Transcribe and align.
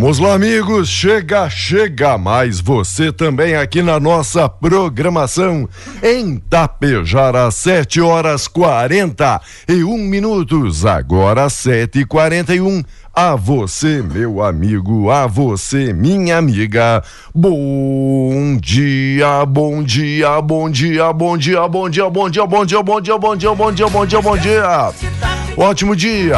Vamos 0.00 0.20
lá, 0.20 0.34
amigos. 0.34 0.88
Chega, 0.88 1.50
chega 1.50 2.16
mais 2.16 2.60
você 2.60 3.10
também 3.10 3.56
aqui 3.56 3.82
na 3.82 3.98
nossa 3.98 4.48
programação 4.48 5.68
em 6.00 6.36
Tapejara, 6.36 7.50
7 7.50 8.00
horas 8.00 8.46
41 8.46 9.98
minutos. 9.98 10.86
Agora 10.86 11.50
7 11.50 11.98
e 11.98 12.04
41 12.04 12.84
A 13.12 13.34
você, 13.34 14.00
meu 14.00 14.40
amigo, 14.40 15.10
a 15.10 15.26
você, 15.26 15.92
minha 15.92 16.38
amiga. 16.38 17.02
Bom 17.34 18.56
dia, 18.62 19.44
bom 19.44 19.82
dia, 19.82 20.40
bom 20.40 20.70
dia, 20.70 21.12
bom 21.12 21.36
dia, 21.36 21.66
bom 21.66 21.88
dia, 21.88 22.08
bom 22.08 22.28
dia, 22.30 22.46
bom 22.46 22.64
dia, 22.64 22.82
bom 22.82 23.00
dia, 23.02 23.18
bom 23.18 23.36
dia, 23.36 23.52
bom 23.52 23.72
dia, 23.72 23.88
bom 23.88 24.06
dia, 24.06 24.22
bom 24.22 24.36
dia. 24.38 25.27
Ótimo 25.60 25.96
dia, 25.96 26.36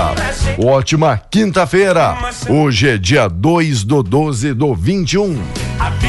ótima 0.65 1.21
quinta-feira. 1.31 2.17
Hoje 2.49 2.89
é 2.89 2.97
dia 2.97 3.29
2 3.29 3.85
do 3.85 4.03
12 4.03 4.55
do 4.55 4.75
21. 4.75 5.39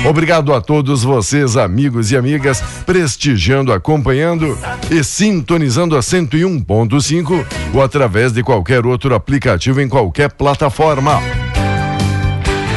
Obrigado 0.07 0.53
a 0.53 0.61
todos 0.61 1.03
vocês, 1.03 1.57
amigos 1.57 2.09
e 2.13 2.15
amigas, 2.15 2.61
prestigiando, 2.85 3.73
acompanhando 3.73 4.57
e 4.89 5.03
sintonizando 5.03 5.97
a 5.97 5.99
101.5 5.99 7.45
ou 7.73 7.83
através 7.83 8.31
de 8.31 8.43
qualquer 8.43 8.85
outro 8.85 9.13
aplicativo 9.13 9.81
em 9.81 9.89
qualquer 9.89 10.31
plataforma. 10.31 11.40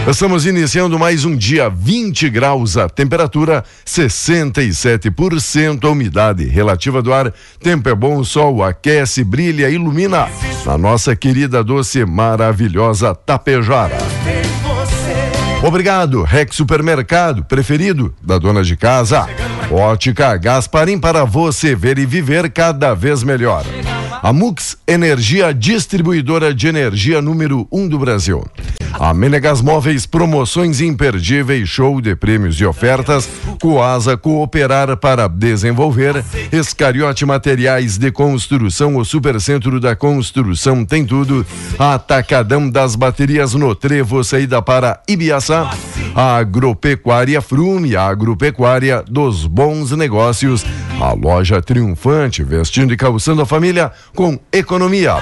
Estamos 0.07 0.45
iniciando 0.45 0.99
mais 0.99 1.25
um 1.25 1.35
dia 1.35 1.71
20 1.71 2.29
graus 2.29 2.77
a 2.77 2.91
temperatura, 2.91 3.65
67% 3.87 5.83
a 5.83 5.89
umidade 5.89 6.45
relativa 6.45 7.01
do 7.01 7.11
ar. 7.11 7.33
Tempo 7.59 7.89
é 7.89 7.95
bom, 7.95 8.19
o 8.19 8.25
sol 8.25 8.63
aquece, 8.63 9.25
brilha, 9.25 9.71
ilumina 9.71 10.29
na 10.67 10.77
nossa 10.77 11.17
querida 11.17 11.65
doce 11.65 12.05
maravilhosa 12.05 13.15
Tapejara. 13.15 13.97
Obrigado, 15.63 16.23
Rex 16.23 16.55
Supermercado, 16.55 17.43
preferido 17.43 18.15
da 18.23 18.37
dona 18.37 18.63
de 18.63 18.77
casa. 18.77 19.27
Ótica 19.71 20.37
Gasparim 20.37 20.99
para 20.99 21.25
você 21.25 21.75
ver 21.75 21.99
e 21.99 22.05
viver 22.05 22.51
cada 22.51 22.93
vez 22.93 23.23
melhor. 23.23 23.65
A 24.23 24.35
Mux 24.35 24.77
Energia, 24.87 25.55
distribuidora 25.55 26.53
de 26.53 26.69
energia 26.69 27.23
número 27.23 27.67
1 27.73 27.81
um 27.81 27.89
do 27.89 27.99
Brasil. 27.99 28.45
A 28.99 29.13
Menegas 29.13 29.61
Móveis, 29.61 30.07
promoções 30.07 30.81
imperdíveis, 30.81 31.69
show 31.69 32.01
de 32.01 32.15
prêmios 32.15 32.61
e 32.61 32.65
ofertas. 32.65 33.29
Coasa 33.61 34.17
Cooperar 34.17 34.97
para 34.97 35.29
desenvolver. 35.29 36.25
Escariote 36.53 37.27
Materiais 37.27 37.99
de 37.99 38.13
Construção, 38.13 38.97
o 38.97 39.05
Supercentro 39.05 39.81
da 39.81 39.97
Construção 39.97 40.85
tem 40.85 41.05
tudo. 41.05 41.45
Atacadão 41.79 42.71
das 42.71 42.95
Baterias 42.95 43.55
no 43.55 43.75
Trevo, 43.75 44.23
saída 44.23 44.63
para 44.63 45.01
Ibiaçá. 45.09 45.71
A 46.15 46.37
Agropecuária 46.37 47.43
Frume, 47.43 47.97
a 47.97 48.07
agropecuária 48.07 49.03
dos 49.03 49.47
bons 49.47 49.91
negócios. 49.91 50.65
A 51.01 51.13
loja 51.13 51.61
triunfante, 51.61 52.45
vestindo 52.45 52.93
e 52.93 52.97
calçando 52.97 53.43
a 53.43 53.47
família 53.47 53.91
com 54.15 54.39
economia. 54.53 55.17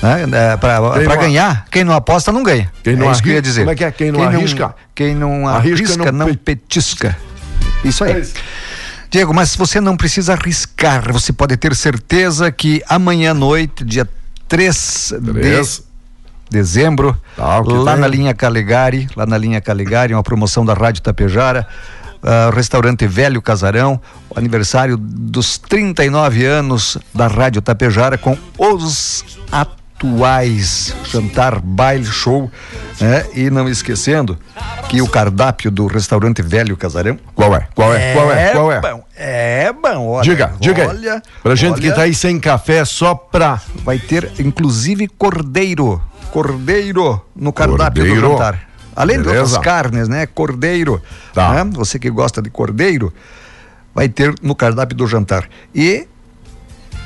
né, 0.01 0.23
é, 0.23 0.57
Quem 0.97 1.07
não- 1.07 1.17
ganhar, 1.17 1.65
quem 1.71 1.83
não 1.83 1.93
aposta 1.93 2.31
não 2.31 2.41
ganha. 2.43 2.71
Quem 2.83 2.95
não 2.95 3.09
é 3.09 3.11
isso 3.11 3.21
que 3.21 3.29
eu 3.29 3.33
ia 3.33 3.41
dizer. 3.41 3.61
como 3.61 3.71
é 3.71 3.75
que 3.75 3.83
é? 3.83 3.91
Quem 3.91 4.11
não 4.11 4.23
arrisca? 4.23 4.75
Quem 4.95 5.13
não 5.15 5.47
Arrisca, 5.47 5.85
arrisca, 5.85 6.11
não 6.11 6.17
não, 6.19 6.25
pe- 6.27 6.37
petisca. 6.37 7.15
Isso 7.83 8.03
aí. 8.03 8.13
É 8.13 8.19
isso. 8.19 8.33
Diego, 9.11 9.33
mas 9.33 9.55
você 9.55 9.81
não 9.81 9.95
precisa 9.97 10.33
arriscar, 10.33 11.11
você 11.11 11.33
pode 11.33 11.55
ter 11.57 11.75
certeza 11.75 12.51
que 12.51 12.81
amanhã 12.87 13.31
à 13.31 13.33
noite, 13.33 13.83
dia 13.83 14.07
3 14.47 15.13
Três. 15.33 15.77
de 15.77 15.83
dezembro, 16.51 17.15
Tá, 17.35 17.63
que 17.63 17.73
lá 17.73 17.95
na 17.95 18.07
linha 18.07 18.33
Calegari, 18.33 19.07
lá 19.15 19.25
na 19.25 19.37
linha 19.37 19.61
Calegari, 19.61 20.13
uma 20.13 20.21
promoção 20.21 20.63
da 20.65 20.73
Rádio 20.73 21.01
Tapejara, 21.01 21.65
ah, 22.21 22.51
restaurante 22.53 23.07
Velho 23.07 23.41
Casarão, 23.41 23.99
o 24.29 24.37
aniversário 24.37 24.97
dos 24.97 25.57
39 25.57 26.45
anos 26.45 26.97
da 27.15 27.25
Rádio 27.27 27.61
Tapejara 27.61 28.17
com 28.17 28.37
os 28.57 29.23
atuais 29.51 30.95
jantar, 31.05 31.59
baile, 31.59 32.05
show, 32.05 32.51
né? 32.99 33.25
E 33.33 33.49
não 33.49 33.67
esquecendo 33.69 34.37
que 34.89 35.01
o 35.01 35.07
cardápio 35.07 35.71
do 35.71 35.87
restaurante 35.87 36.41
Velho 36.41 36.75
Casarão 36.75 37.17
Qual 37.35 37.55
é? 37.55 37.67
Qual 37.73 37.93
é? 37.93 38.13
Qual 38.13 38.31
é? 38.31 38.51
Qual 38.51 38.71
é? 38.71 38.81
bom, 38.81 39.03
é 39.15 39.73
bom, 39.73 40.07
olha. 40.07 40.23
Diga, 40.23 40.53
diga. 40.59 40.87
Olha, 40.89 41.21
Pra 41.41 41.55
gente 41.55 41.79
que 41.79 41.87
olha, 41.87 41.95
tá 41.95 42.01
aí 42.03 42.13
sem 42.13 42.39
café 42.39 42.83
só 42.85 43.15
pra. 43.15 43.59
vai 43.83 43.97
ter 43.99 44.31
inclusive 44.39 45.07
cordeiro. 45.07 46.01
Cordeiro 46.31 47.21
no 47.35 47.51
cardápio 47.51 48.03
Cordeiro. 48.03 48.21
do 48.21 48.31
jantar. 48.31 48.67
Além 48.95 49.17
de 49.17 49.23
Beleza. 49.23 49.43
outras 49.43 49.63
carnes, 49.63 50.07
né? 50.07 50.25
Cordeiro. 50.25 51.01
Tá. 51.33 51.63
né? 51.63 51.71
Você 51.73 51.97
que 51.99 52.09
gosta 52.09 52.41
de 52.41 52.49
cordeiro, 52.49 53.13
vai 53.93 54.09
ter 54.09 54.33
no 54.41 54.55
cardápio 54.55 54.95
do 54.95 55.07
jantar. 55.07 55.47
E 55.73 56.07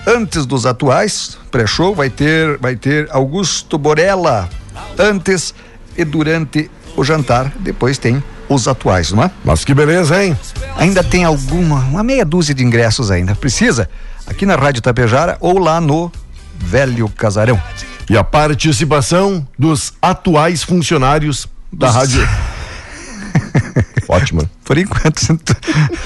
antes 0.07 0.45
dos 0.45 0.65
atuais, 0.65 1.37
pré-show, 1.51 1.93
vai 1.93 2.09
ter, 2.09 2.57
vai 2.57 2.75
ter 2.75 3.07
Augusto 3.11 3.77
Borella. 3.77 4.49
Antes 4.97 5.53
e 5.97 6.03
durante 6.03 6.69
o 6.95 7.03
jantar. 7.03 7.51
Depois 7.59 7.97
tem 7.97 8.23
os 8.49 8.67
atuais, 8.67 9.11
não 9.11 9.23
é? 9.23 9.31
Mas 9.43 9.63
que 9.65 9.73
beleza, 9.73 10.23
hein? 10.23 10.37
Ainda 10.77 11.03
tem 11.03 11.23
alguma, 11.23 11.79
uma 11.79 12.03
meia 12.03 12.25
dúzia 12.25 12.53
de 12.53 12.63
ingressos 12.63 13.09
ainda. 13.11 13.35
Precisa? 13.35 13.89
Aqui 14.27 14.45
na 14.45 14.55
Rádio 14.55 14.81
Tapejara 14.81 15.37
ou 15.39 15.59
lá 15.59 15.79
no 15.79 16.11
Velho 16.57 17.07
Casarão. 17.09 17.61
E 18.09 18.17
a 18.17 18.23
participação 18.23 19.47
dos 19.57 19.93
atuais 20.01 20.63
funcionários 20.63 21.47
da 21.71 21.87
Dos- 21.87 21.95
rádio. 21.95 22.27
Ótimo. 24.07 24.47
Por 24.63 24.77
enquanto, 24.77 25.19
se 25.19 25.31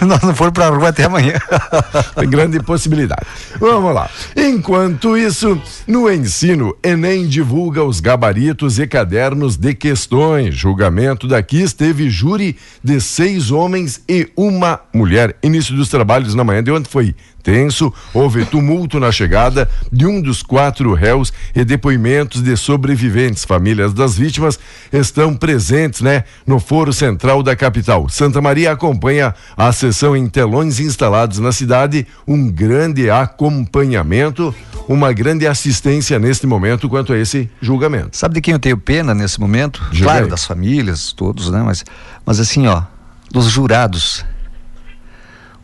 nós 0.06 0.22
não 0.22 0.34
for 0.34 0.52
pra 0.52 0.70
rua 0.70 0.90
até 0.90 1.04
amanhã. 1.04 1.34
Grande 2.30 2.62
possibilidade. 2.62 3.26
Vamos 3.60 3.94
lá. 3.94 4.10
Enquanto 4.36 5.18
isso, 5.18 5.62
no 5.86 6.10
ensino, 6.10 6.74
Enem 6.84 7.28
divulga 7.28 7.84
os 7.84 8.00
gabaritos 8.00 8.80
e 8.80 8.88
cadernos 8.88 9.58
de 9.58 9.74
questões. 9.74 10.56
Julgamento 10.56 11.28
daqui 11.28 11.62
esteve 11.62 12.10
júri 12.10 12.58
de 12.84 13.00
seis 13.02 13.52
homens 13.52 14.02
e 14.08 14.30
uma 14.36 14.80
mulher. 14.94 15.36
Início 15.44 15.76
dos 15.76 15.90
trabalhos 15.90 16.34
na 16.36 16.44
manhã 16.44 16.64
de 16.64 16.72
ontem 16.72 16.90
foi 16.90 17.16
tenso, 17.42 17.94
houve 18.14 18.46
tumulto 18.46 19.00
na 19.00 19.12
chegada 19.12 19.70
de 19.92 20.06
um 20.06 20.22
dos 20.22 20.44
quatro 20.44 20.94
réus 20.94 21.32
e 21.56 21.64
depoimentos 21.64 22.42
de 22.42 22.56
sobreviventes. 22.56 23.46
Famílias 23.46 23.94
das 23.94 24.18
vítimas 24.18 24.60
estão 24.92 25.36
presentes, 25.36 26.02
né, 26.02 26.24
no 26.46 26.60
Foro 26.60 26.94
Central 26.94 27.42
da 27.42 27.56
capital. 27.56 28.08
Santa 28.10 28.42
Maria 28.42 28.72
acompanha 28.72 29.34
a 29.58 29.72
sessão 29.72 30.16
em 30.16 30.28
telões 30.28 30.80
instalados 30.80 31.40
na 31.40 31.52
cidade, 31.52 32.06
um 32.28 32.50
grande 32.52 33.10
acompanhamento, 33.10 34.54
uma 34.88 35.14
grande 35.14 35.48
assistência 35.48 36.18
neste 36.20 36.48
momento 36.48 36.90
quanto 36.90 37.14
a 37.14 37.18
esse 37.18 37.50
julgamento. 37.62 38.18
Sabe 38.18 38.36
de 38.36 38.42
quem 38.42 38.54
eu 38.54 38.60
tenho 38.60 38.78
pena 38.78 39.14
nesse 39.14 39.40
momento? 39.40 39.82
Diga 39.92 40.06
claro, 40.06 40.28
das 40.28 40.46
famílias, 40.46 41.14
todos, 41.14 41.50
né? 41.50 41.62
Mas, 41.64 41.86
mas 42.26 42.40
assim, 42.40 42.68
ó, 42.68 42.84
dos 43.32 43.46
jurados. 43.46 44.26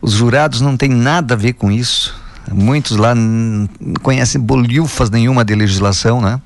Os 0.06 0.12
jurados 0.12 0.60
não 0.60 0.76
tem 0.76 0.88
nada 0.88 1.34
a 1.34 1.36
ver 1.36 1.54
com 1.54 1.68
isso. 1.68 2.14
Muitos 2.52 2.96
lá 2.96 3.12
não 3.12 3.68
conhecem 4.00 4.40
bolhufas 4.40 5.10
nenhuma 5.10 5.44
de 5.44 5.52
legislação, 5.52 6.20
né? 6.20 6.40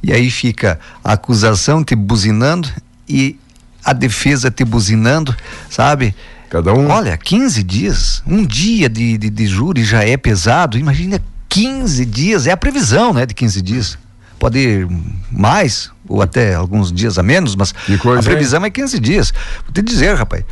E 0.00 0.12
aí 0.12 0.30
fica 0.30 0.78
a 1.02 1.14
acusação 1.14 1.82
te 1.82 1.96
buzinando 1.96 2.68
e 3.08 3.36
a 3.84 3.92
defesa 3.92 4.52
te 4.52 4.64
buzinando, 4.64 5.34
sabe? 5.68 6.14
Cada 6.48 6.72
um. 6.72 6.88
Olha, 6.88 7.16
15 7.16 7.60
dias, 7.64 8.22
um 8.24 8.46
dia 8.46 8.88
de, 8.88 9.18
de, 9.18 9.30
de 9.30 9.46
júri 9.48 9.82
já 9.82 10.04
é 10.04 10.16
pesado. 10.16 10.78
Imagina 10.78 11.20
15 11.48 12.06
dias, 12.06 12.46
é 12.46 12.52
a 12.52 12.56
previsão, 12.56 13.12
né, 13.12 13.26
de 13.26 13.34
15 13.34 13.62
dias. 13.62 13.98
Pode 14.38 14.60
ir 14.60 14.88
mais, 15.28 15.90
ou 16.08 16.22
até 16.22 16.54
alguns 16.54 16.92
dias 16.92 17.18
a 17.18 17.22
menos, 17.24 17.56
mas 17.56 17.74
coisa, 18.00 18.20
a 18.20 18.22
previsão 18.22 18.64
é 18.64 18.70
15 18.70 19.00
dias. 19.00 19.34
Vou 19.64 19.74
te 19.74 19.82
dizer, 19.82 20.14
rapaz. 20.14 20.44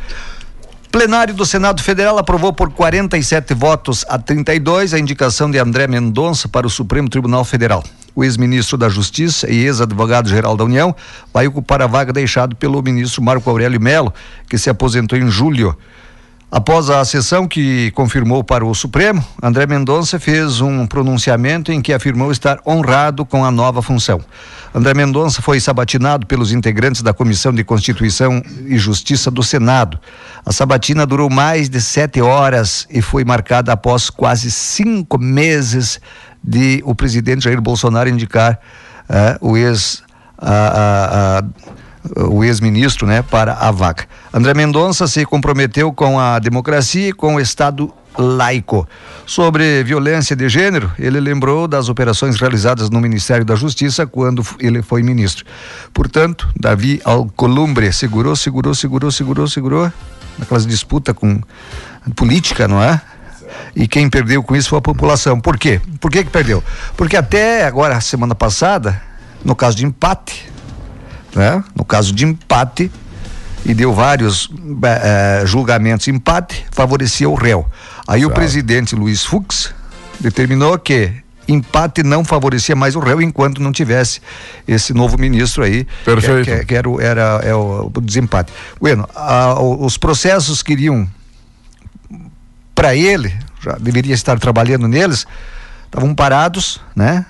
Plenário 0.91 1.35
do 1.35 1.45
Senado 1.45 1.83
Federal 1.83 2.17
aprovou 2.17 2.51
por 2.51 2.71
47 2.71 3.53
votos 3.53 4.03
a 4.09 4.17
32 4.17 4.91
a 4.91 4.97
indicação 4.97 5.49
de 5.49 5.59
André 5.59 5.85
Mendonça 5.85 6.49
para 6.49 6.65
o 6.65 6.69
Supremo 6.69 7.07
Tribunal 7.07 7.45
Federal. 7.45 7.83
O 8.15 8.23
ex-ministro 8.23 8.75
da 8.75 8.89
Justiça 8.89 9.47
e 9.47 9.65
ex-advogado-geral 9.65 10.57
da 10.57 10.63
União 10.63 10.95
vai 11.31 11.45
ocupar 11.45 11.79
a 11.83 11.87
vaga 11.87 12.11
deixada 12.11 12.55
pelo 12.55 12.81
ministro 12.81 13.21
Marco 13.21 13.47
Aurélio 13.47 13.79
Melo, 13.79 14.11
que 14.49 14.57
se 14.57 14.67
aposentou 14.67 15.15
em 15.15 15.29
julho. 15.29 15.77
Após 16.51 16.89
a 16.89 17.05
sessão 17.05 17.47
que 17.47 17.91
confirmou 17.91 18.43
para 18.43 18.65
o 18.65 18.73
Supremo, 18.73 19.23
André 19.41 19.67
Mendonça 19.67 20.19
fez 20.19 20.61
um 20.61 20.87
pronunciamento 20.87 21.71
em 21.71 21.79
que 21.79 21.93
afirmou 21.93 22.31
estar 22.31 22.59
honrado 22.65 23.23
com 23.23 23.45
a 23.45 23.51
nova 23.51 23.83
função. 23.83 24.19
André 24.73 24.95
Mendonça 24.95 25.43
foi 25.43 25.59
sabatinado 25.59 26.25
pelos 26.25 26.51
integrantes 26.51 27.03
da 27.03 27.13
Comissão 27.13 27.53
de 27.53 27.63
Constituição 27.63 28.41
e 28.65 28.79
Justiça 28.79 29.29
do 29.29 29.43
Senado. 29.43 29.99
A 30.43 30.51
sabatina 30.51 31.05
durou 31.05 31.29
mais 31.29 31.69
de 31.69 31.79
sete 31.79 32.19
horas 32.19 32.87
e 32.89 32.99
foi 32.99 33.23
marcada 33.23 33.71
após 33.71 34.09
quase 34.09 34.49
cinco 34.49 35.19
meses 35.19 35.99
de 36.43 36.81
o 36.83 36.95
presidente 36.95 37.43
Jair 37.43 37.61
Bolsonaro 37.61 38.09
indicar 38.09 38.59
eh, 39.07 39.37
o 39.39 39.55
ex. 39.55 40.01
a- 40.41 41.41
a- 41.41 41.78
o 42.15 42.43
ex-ministro, 42.43 43.05
né, 43.05 43.21
para 43.21 43.53
a 43.53 43.71
vaga. 43.71 44.05
André 44.33 44.53
Mendonça 44.53 45.07
se 45.07 45.25
comprometeu 45.25 45.91
com 45.91 46.19
a 46.19 46.39
democracia 46.39 47.09
e 47.09 47.13
com 47.13 47.35
o 47.35 47.39
Estado 47.39 47.93
laico. 48.17 48.87
Sobre 49.25 49.83
violência 49.83 50.35
de 50.35 50.49
gênero, 50.49 50.91
ele 50.97 51.19
lembrou 51.19 51.67
das 51.67 51.89
operações 51.89 52.39
realizadas 52.39 52.89
no 52.89 52.99
Ministério 52.99 53.45
da 53.45 53.55
Justiça 53.55 54.07
quando 54.07 54.45
ele 54.59 54.81
foi 54.81 55.03
ministro. 55.03 55.45
Portanto, 55.93 56.49
Davi 56.59 57.01
Alcolumbre 57.03 57.91
segurou, 57.93 58.35
segurou, 58.35 58.73
segurou, 58.73 59.11
segurou, 59.11 59.47
segurou 59.47 59.93
naquelas 60.37 60.65
disputas 60.65 61.15
com 61.15 61.41
política, 62.15 62.67
não 62.67 62.81
é? 62.81 62.99
E 63.75 63.87
quem 63.87 64.09
perdeu 64.09 64.41
com 64.43 64.55
isso 64.55 64.69
foi 64.69 64.79
a 64.79 64.81
população. 64.81 65.39
Por 65.39 65.57
quê? 65.57 65.79
Por 65.99 66.11
que 66.11 66.23
que 66.23 66.29
perdeu? 66.29 66.63
Porque 66.95 67.15
até 67.15 67.65
agora, 67.65 67.99
semana 68.01 68.33
passada, 68.33 69.01
no 69.43 69.55
caso 69.55 69.77
de 69.77 69.85
empate, 69.85 70.48
né? 71.35 71.63
No 71.75 71.83
caso 71.85 72.13
de 72.13 72.25
empate, 72.25 72.91
e 73.65 73.73
deu 73.73 73.93
vários 73.93 74.49
eh, 74.83 75.41
eh, 75.41 75.45
julgamentos 75.45 76.07
empate, 76.07 76.65
favorecia 76.71 77.29
o 77.29 77.35
réu. 77.35 77.65
Aí 78.07 78.25
o 78.25 78.29
presidente 78.31 78.95
Luiz 78.95 79.23
Fux 79.25 79.73
determinou 80.19 80.77
que 80.79 81.11
empate 81.47 82.03
não 82.03 82.23
favorecia 82.23 82.75
mais 82.75 82.95
o 82.95 82.99
réu 82.99 83.21
enquanto 83.21 83.61
não 83.61 83.71
tivesse 83.71 84.21
esse 84.67 84.93
novo 84.93 85.17
ministro 85.19 85.63
aí, 85.63 85.83
que- 85.83 86.05
Perfeito. 86.05 86.45
que, 86.45 86.65
que 86.65 86.75
era, 86.75 86.89
o- 86.89 87.01
era 87.01 87.41
é 87.43 87.53
o, 87.53 87.91
o 87.93 88.01
desempate. 88.01 88.51
Bueno, 88.79 89.07
a- 89.15 89.59
os 89.59 89.97
processos 89.97 90.63
queriam 90.63 91.07
para 92.73 92.95
ele, 92.95 93.33
já 93.61 93.73
deveria 93.73 94.13
estar 94.13 94.39
trabalhando 94.39 94.87
neles, 94.87 95.27
estavam 95.85 96.15
parados, 96.15 96.79
né? 96.95 97.25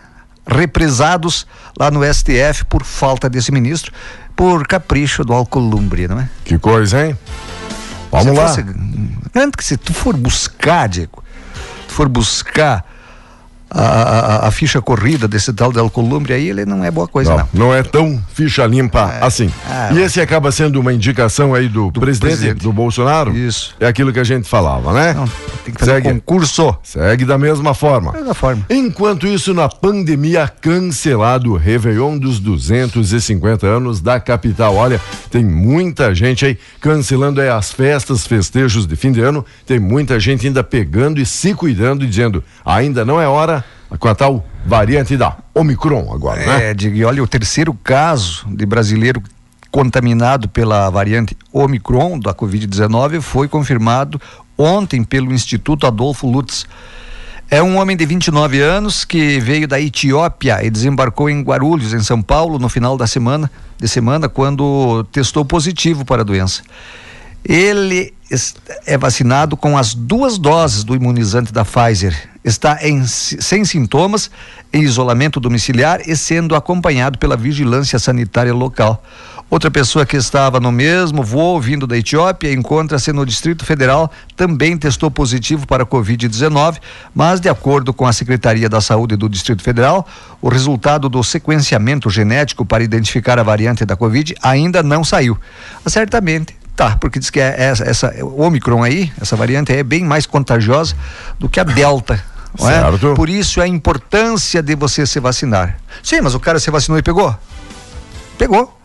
Represados 0.49 1.45
lá 1.77 1.91
no 1.91 2.01
STF 2.03 2.65
por 2.67 2.83
falta 2.83 3.29
desse 3.29 3.51
ministro, 3.51 3.91
por 4.35 4.65
capricho 4.67 5.23
do 5.23 5.31
Alcolumbre, 5.33 6.07
não 6.07 6.19
é? 6.19 6.29
Que 6.43 6.57
coisa, 6.57 7.05
hein? 7.05 7.17
Vamos 8.11 8.27
se 8.27 8.31
lá. 8.41 8.47
fosse- 8.47 8.65
Garanto 9.33 9.57
que 9.57 9.63
se 9.63 9.77
tu 9.77 9.93
for 9.93 10.17
buscar, 10.17 10.87
Diego, 10.89 11.23
tu 11.87 11.93
for 11.93 12.09
buscar 12.09 12.83
a, 13.69 13.81
a- 13.81 14.47
a 14.47 14.51
ficha 14.51 14.81
corrida 14.81 15.27
desse 15.27 15.51
tal 15.53 15.71
de 15.71 15.79
Alcolumbre 15.79 16.33
aí, 16.33 16.49
ele 16.49 16.65
não 16.65 16.83
é 16.83 16.89
boa 16.91 17.07
coisa, 17.07 17.31
não. 17.31 17.38
Não, 17.38 17.47
não 17.67 17.73
é 17.75 17.83
tão 17.83 18.21
ficha 18.33 18.65
limpa 18.65 19.17
assim. 19.21 19.51
Ah, 19.67 19.89
e 19.93 19.99
esse 19.99 20.19
acaba 20.21 20.51
sendo 20.51 20.79
uma 20.79 20.91
indicação 20.93 21.53
aí 21.53 21.67
do, 21.67 21.91
presidente, 21.91 22.29
presidente. 22.38 22.63
do 22.63 22.73
Bolsonaro. 22.73 23.35
Isso. 23.35 23.75
É 23.79 23.88
aquilo 23.88 24.11
que 24.13 24.19
a 24.19 24.23
gente 24.23 24.47
falava, 24.47 24.93
né? 24.93 25.13
Não, 25.13 25.25
tem 25.63 25.73
que 25.73 25.79
fazer 25.79 25.93
Segue. 26.01 26.09
concurso. 26.13 26.75
Segue 26.83 27.25
da 27.25 27.38
mesma 27.38 27.73
forma. 27.73 28.11
Da 28.11 28.17
mesma 28.19 28.33
forma. 28.33 28.65
Enquanto 28.69 29.27
isso, 29.27 29.53
na 29.53 29.69
pandemia, 29.69 30.47
cancelado 30.47 31.51
o 31.53 31.57
Réveillon 31.57 32.17
dos 32.17 32.39
250 32.39 33.67
anos 33.67 34.01
da 34.01 34.19
capital. 34.19 34.75
Olha, 34.75 34.99
tem 35.29 35.43
muita 35.43 36.13
gente 36.15 36.45
aí 36.45 36.57
cancelando 36.81 37.39
aí 37.41 37.49
as 37.49 37.71
festas, 37.71 38.25
festejos 38.25 38.88
de 38.88 38.95
fim 38.95 39.11
de 39.11 39.21
ano. 39.21 39.45
Tem 39.65 39.79
muita 39.79 40.19
gente 40.19 40.47
ainda 40.47 40.63
pegando 40.63 41.19
e 41.19 41.25
se 41.25 41.53
cuidando 41.53 42.03
e 42.03 42.07
dizendo, 42.07 42.43
ainda 42.65 43.05
não 43.05 43.19
é 43.21 43.27
hora 43.27 43.58
com 43.98 44.08
a 44.08 44.15
tal 44.15 44.46
variante 44.65 45.17
da 45.17 45.38
Omicron 45.53 46.13
agora, 46.13 46.46
né? 46.46 46.69
É, 46.69 46.74
Diego, 46.74 46.96
e 46.96 47.05
olha, 47.05 47.24
o 47.24 47.27
terceiro 47.27 47.74
caso 47.74 48.46
de 48.50 48.65
brasileiro 48.65 49.22
contaminado 49.72 50.48
pela 50.50 50.89
variante 50.89 51.38
Omicron 51.51 52.19
da 52.19 52.34
Covid-19 52.34 53.22
foi 53.22 53.48
confirmado 53.48 54.19
ontem 54.58 55.03
pelo 55.03 55.34
Instituto 55.34 55.88
Adolfo 55.88 56.27
Lutz. 56.27 56.67
É 57.51 57.63
um 57.63 57.77
homem 57.77 57.98
de 57.98 58.05
29 58.05 58.62
anos 58.62 59.03
que 59.03 59.39
veio 59.39 59.67
da 59.67 59.81
Etiópia 59.81 60.63
e 60.63 60.69
desembarcou 60.69 61.29
em 61.29 61.41
Guarulhos, 61.41 61.93
em 61.93 62.01
São 62.01 62.22
Paulo, 62.22 62.60
no 62.60 62.69
final 62.69 62.96
da 62.96 63.08
semana, 63.08 63.50
de 63.79 63.88
semana, 63.88 64.29
quando 64.29 65.03
testou 65.05 65.43
positivo 65.43 66.05
para 66.05 66.22
a 66.22 66.25
doença. 66.25 66.62
Ele 67.43 68.13
é 68.86 68.98
vacinado 68.98 69.58
com 69.58 69.75
as 69.77 69.96
duas 69.96 70.38
doses 70.38 70.84
do 70.84 70.96
imunizante 70.96 71.51
da 71.51 71.65
Pfizer. 71.65 72.29
Está 72.49 72.79
em 72.81 73.05
sem 73.05 73.63
sintomas, 73.63 74.31
em 74.73 74.81
isolamento 74.81 75.39
domiciliar 75.39 76.01
e 76.09 76.15
sendo 76.17 76.55
acompanhado 76.55 77.19
pela 77.19 77.37
vigilância 77.37 77.99
sanitária 77.99 78.51
local. 78.51 79.03
Outra 79.51 79.69
pessoa 79.69 80.03
que 80.03 80.17
estava 80.17 80.59
no 80.59 80.71
mesmo 80.71 81.21
voo 81.21 81.61
vindo 81.61 81.85
da 81.85 81.95
Etiópia 81.95 82.51
encontra-se 82.51 83.13
no 83.13 83.23
Distrito 83.23 83.63
Federal, 83.63 84.11
também 84.35 84.75
testou 84.75 85.11
positivo 85.11 85.67
para 85.67 85.83
a 85.83 85.85
Covid-19, 85.85 86.77
mas, 87.13 87.39
de 87.39 87.49
acordo 87.49 87.93
com 87.93 88.07
a 88.07 88.13
Secretaria 88.13 88.67
da 88.67 88.81
Saúde 88.81 89.15
do 89.15 89.29
Distrito 89.29 89.61
Federal, 89.61 90.07
o 90.41 90.49
resultado 90.49 91.07
do 91.07 91.23
sequenciamento 91.23 92.09
genético 92.09 92.65
para 92.65 92.83
identificar 92.83 93.37
a 93.37 93.43
variante 93.43 93.85
da 93.85 93.95
Covid 93.95 94.35
ainda 94.41 94.81
não 94.81 95.03
saiu. 95.03 95.37
Certamente 95.85 96.57
Tá, 96.79 96.95
porque 96.95 97.19
diz 97.19 97.29
que 97.29 97.41
é 97.41 97.55
essa, 97.57 97.83
essa 97.83 98.23
o 98.23 98.41
Omicron 98.41 98.81
aí, 98.81 99.11
essa 99.19 99.35
variante 99.35 99.69
aí 99.69 99.79
é 99.79 99.83
bem 99.83 100.05
mais 100.05 100.25
contagiosa 100.25 100.95
do 101.37 101.49
que 101.49 101.59
a 101.59 101.63
Delta. 101.65 102.23
É? 102.57 102.81
Certo. 102.81 103.13
Por 103.13 103.29
isso 103.29 103.61
a 103.61 103.67
importância 103.67 104.61
de 104.61 104.75
você 104.75 105.05
se 105.05 105.19
vacinar. 105.19 105.77
Sim, 106.03 106.21
mas 106.21 106.33
o 106.35 106.39
cara 106.39 106.59
se 106.59 106.71
vacinou 106.71 106.97
e 106.97 107.03
pegou? 107.03 107.35
Pegou. 108.37 108.75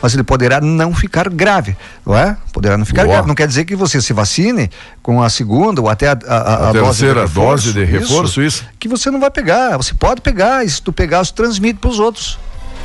Mas 0.00 0.14
ele 0.14 0.22
poderá 0.22 0.60
não 0.60 0.94
ficar 0.94 1.28
grave, 1.28 1.76
não 2.06 2.16
é? 2.16 2.36
Poderá 2.52 2.78
não 2.78 2.84
ficar 2.86 3.02
Boa. 3.02 3.14
grave. 3.14 3.26
Não 3.28 3.34
quer 3.34 3.48
dizer 3.48 3.64
que 3.64 3.74
você 3.74 4.00
se 4.00 4.12
vacine 4.12 4.70
com 5.02 5.20
a 5.20 5.28
segunda 5.28 5.80
ou 5.80 5.88
até 5.88 6.06
a, 6.08 6.12
a, 6.28 6.36
a- 6.36 6.54
A 6.66 6.68
a 6.68 6.72
dose 6.72 6.74
de 6.74 6.80
terceira 6.84 7.20
reforço, 7.22 7.64
dose 7.66 7.72
de 7.72 7.84
reforço, 7.84 8.40
isso. 8.42 8.64
Que 8.78 8.86
você 8.86 9.10
não 9.10 9.18
vai 9.18 9.30
pegar. 9.30 9.76
Você 9.76 9.94
pode 9.94 10.20
pegar, 10.20 10.64
e 10.64 10.70
se 10.70 10.80
tu 10.80 10.92
pegar, 10.92 11.24
você 11.24 11.32
transmite 11.32 11.80
para 11.80 11.90
os 11.90 11.98
outros. 11.98 12.38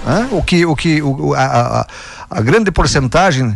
né? 0.04 0.28
O 0.32 0.42
que, 0.42 0.66
o 0.66 0.76
que, 0.76 1.04
o, 1.04 1.36
a, 1.36 1.86
a- 2.32 2.42
grande 2.42 2.72
porcentagem 2.72 3.56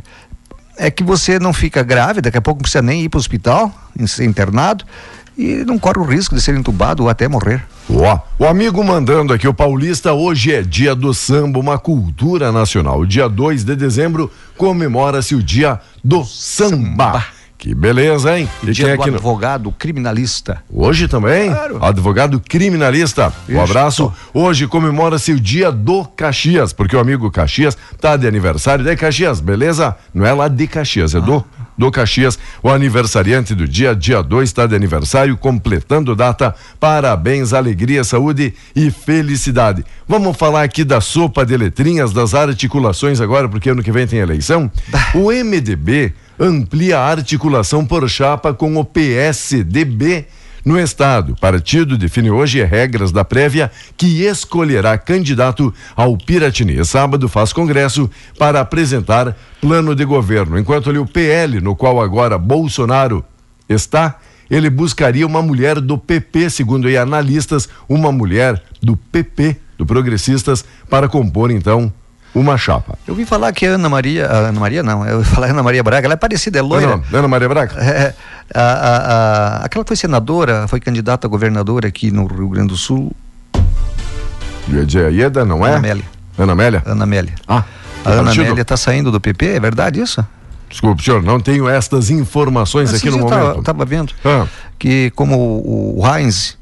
é 0.77 0.91
que 0.91 1.03
você 1.03 1.39
não 1.39 1.51
fica 1.51 1.81
grave, 1.81 2.22
daqui 2.22 2.38
a 2.38 2.41
pouco 2.41 2.60
não 2.60 2.62
precisa 2.62 2.84
nem 2.84 3.01
ir 3.01 3.10
para 3.10 3.17
o 3.17 3.19
hospital, 3.19 3.74
ser 4.05 4.25
internado, 4.25 4.86
e 5.38 5.63
não 5.65 5.77
corre 5.77 6.00
o 6.00 6.03
risco 6.03 6.34
de 6.34 6.41
ser 6.41 6.56
entubado 6.56 7.03
ou 7.03 7.10
até 7.10 7.27
morrer. 7.27 7.63
Ó, 7.89 8.20
o 8.39 8.46
amigo 8.46 8.84
mandando 8.84 9.34
aqui, 9.34 9.48
o 9.48 9.53
Paulista, 9.53 10.12
hoje 10.13 10.53
é 10.53 10.62
dia 10.62 10.96
do 10.96 11.13
samba, 11.13 11.60
uma 11.60 11.77
cultura 11.77 12.51
nacional. 12.51 13.06
Dia 13.06 13.29
2 13.29 13.63
de 13.63 13.75
dezembro 13.75 14.32
comemora-se 14.58 15.36
o 15.36 15.44
dia 15.44 15.79
do 16.03 16.25
samba. 16.25 17.24
Que 17.58 17.74
beleza, 17.74 18.38
hein? 18.38 18.48
E 18.62 18.72
Dia 18.72 18.89
é 18.89 18.96
do 18.96 19.03
advogado 19.03 19.72
criminalista. 19.72 20.63
Hoje 20.72 21.08
também? 21.08 21.50
Claro. 21.50 21.84
Advogado 21.84 22.39
criminalista. 22.39 23.34
Um 23.50 23.60
abraço. 23.60 24.13
Hoje 24.32 24.67
comemora-se 24.67 25.32
o 25.32 25.39
dia 25.39 25.72
do 25.72 26.06
Caxias, 26.06 26.72
porque 26.72 26.96
o 26.96 27.00
amigo 27.00 27.32
Caxias 27.32 27.75
tá 28.00 28.15
de 28.15 28.27
aniversário 28.27 28.86
de 28.86 28.96
Caxias, 28.96 29.39
beleza? 29.39 29.96
Não 30.13 30.24
é 30.24 30.34
lá 30.34 30.48
de 30.48 30.67
Caxias, 30.67 31.15
é 31.15 31.20
do, 31.20 31.44
do 31.77 31.91
Caxias. 31.91 32.39
O 32.63 32.69
aniversariante 32.69 33.53
do 33.53 33.67
dia, 33.67 33.96
dia 33.96 34.22
2, 34.22 34.50
está 34.50 34.65
de 34.65 34.75
aniversário, 34.75 35.38
completando 35.38 36.15
data. 36.15 36.55
Parabéns, 36.79 37.53
alegria, 37.53 38.03
saúde 38.03 38.53
e 38.75 38.89
felicidade. 38.89 39.86
Vamos 40.07 40.36
falar 40.36 40.63
aqui 40.63 40.84
da 40.84 41.00
sopa 41.00 41.46
de 41.46 41.55
letrinhas, 41.55 42.12
das 42.12 42.34
articulações 42.34 43.22
agora, 43.22 43.48
porque 43.48 43.69
ano 43.69 43.84
que 43.84 43.91
vem 43.91 44.07
tem 44.07 44.19
eleição. 44.19 44.72
O 45.13 45.31
MDB 45.31 46.13
amplia 46.39 47.00
a 47.00 47.07
articulação 47.07 47.86
por 47.86 48.07
chapa 48.10 48.53
com 48.53 48.77
o 48.77 48.86
PSDB 48.86 50.25
no 50.68 50.78
estado. 50.78 51.32
O 51.32 51.40
partido 51.40 51.98
define 51.98 52.30
hoje 52.30 52.62
regras 52.62 53.12
da 53.12 53.24
prévia 53.24 53.72
que 53.96 54.24
escolherá 54.26 54.98
candidato 54.98 55.74
ao 55.96 56.18
Piratini. 56.18 56.84
Sábado 56.84 57.30
faz 57.30 57.54
congresso 57.54 58.10
para 58.38 58.60
apresentar 58.60 59.36
plano 59.62 59.96
de 59.96 60.04
governo. 60.04 60.60
Enquanto 60.60 60.90
ali 60.90 61.00
o 61.00 61.06
PL, 61.06 61.62
no 61.62 61.74
qual 61.74 62.02
agora 62.02 62.38
Bolsonaro 62.38 63.24
está, 63.70 64.20
ele 64.50 64.70
buscaria 64.70 65.26
uma 65.26 65.42
mulher 65.42 65.80
do 65.80 65.98
PP, 65.98 66.50
segundo 66.50 66.88
aí 66.88 66.98
analistas, 66.98 67.70
uma 67.88 68.12
mulher 68.12 68.62
do 68.82 68.98
PP, 68.98 69.56
do 69.78 69.86
Progressistas, 69.86 70.66
para 70.90 71.08
compor 71.08 71.50
então 71.50 71.92
uma 72.39 72.58
chapa. 72.58 72.98
Eu 73.08 73.13
ouvi 73.13 73.25
falar 73.25 73.51
que 73.53 73.65
a 73.65 73.72
Ana 73.72 73.89
Maria, 73.89 74.27
a 74.27 74.38
Ana 74.50 74.60
Maria 74.60 74.84
não, 74.84 75.06
eu 75.06 75.17
ouvi 75.17 75.29
falar 75.29 75.48
Ana 75.50 75.63
Maria 75.63 75.84
Braga, 75.84 76.08
ela 76.08 76.13
é 76.13 76.17
parecida, 76.17 76.60
é 76.60 76.62
loira. 76.62 76.94
Ana, 76.94 77.03
Ana 77.13 77.27
Maria 77.27 77.50
Braga? 77.50 77.74
É, 77.82 78.13
a, 78.53 78.62
a- 78.62 78.98
a- 79.62 79.65
aquela 79.65 79.84
que 79.84 79.89
foi 79.89 79.98
senadora, 79.98 80.67
foi 80.67 80.79
candidata 80.79 81.27
a 81.27 81.29
governadora 81.29 81.88
aqui 81.88 82.12
no 82.12 82.25
Rio 82.27 82.50
Grande 82.50 82.70
do 82.70 82.77
Sul, 82.77 83.12
Ia 84.70 84.86
dizer 84.86 85.12
Ieda, 85.13 85.46
não 85.46 85.65
é? 85.65 85.70
Ana 85.70 85.77
Amélia. 85.77 86.03
Ana 86.38 86.51
Amélia? 86.53 86.84
Ana 86.86 87.03
Amélia. 87.06 87.34
Ah, 87.48 87.63
A 88.06 88.12
Ana? 88.12 88.32
Amélia 88.32 88.62
está 88.62 88.75
saindo 88.75 89.12
do 89.12 89.20
PP, 89.20 89.46
é 89.56 89.60
verdade 89.60 90.01
isso? 90.01 90.25
Desculpe, 90.70 91.01
senhor, 91.01 91.24
não 91.24 91.39
tenho 91.39 91.70
estas 91.70 92.10
informações 92.10 92.94
aqui 92.94 93.10
no 93.10 93.17
eu 93.17 93.22
momento. 93.24 93.39
tava, 93.48 93.63
tava 93.63 93.86
vendo 93.86 94.13
Ah. 94.25 94.46
que 94.77 95.10
como 95.12 95.38
o, 95.38 96.01
o 96.01 96.06
Heinz, 96.17 96.58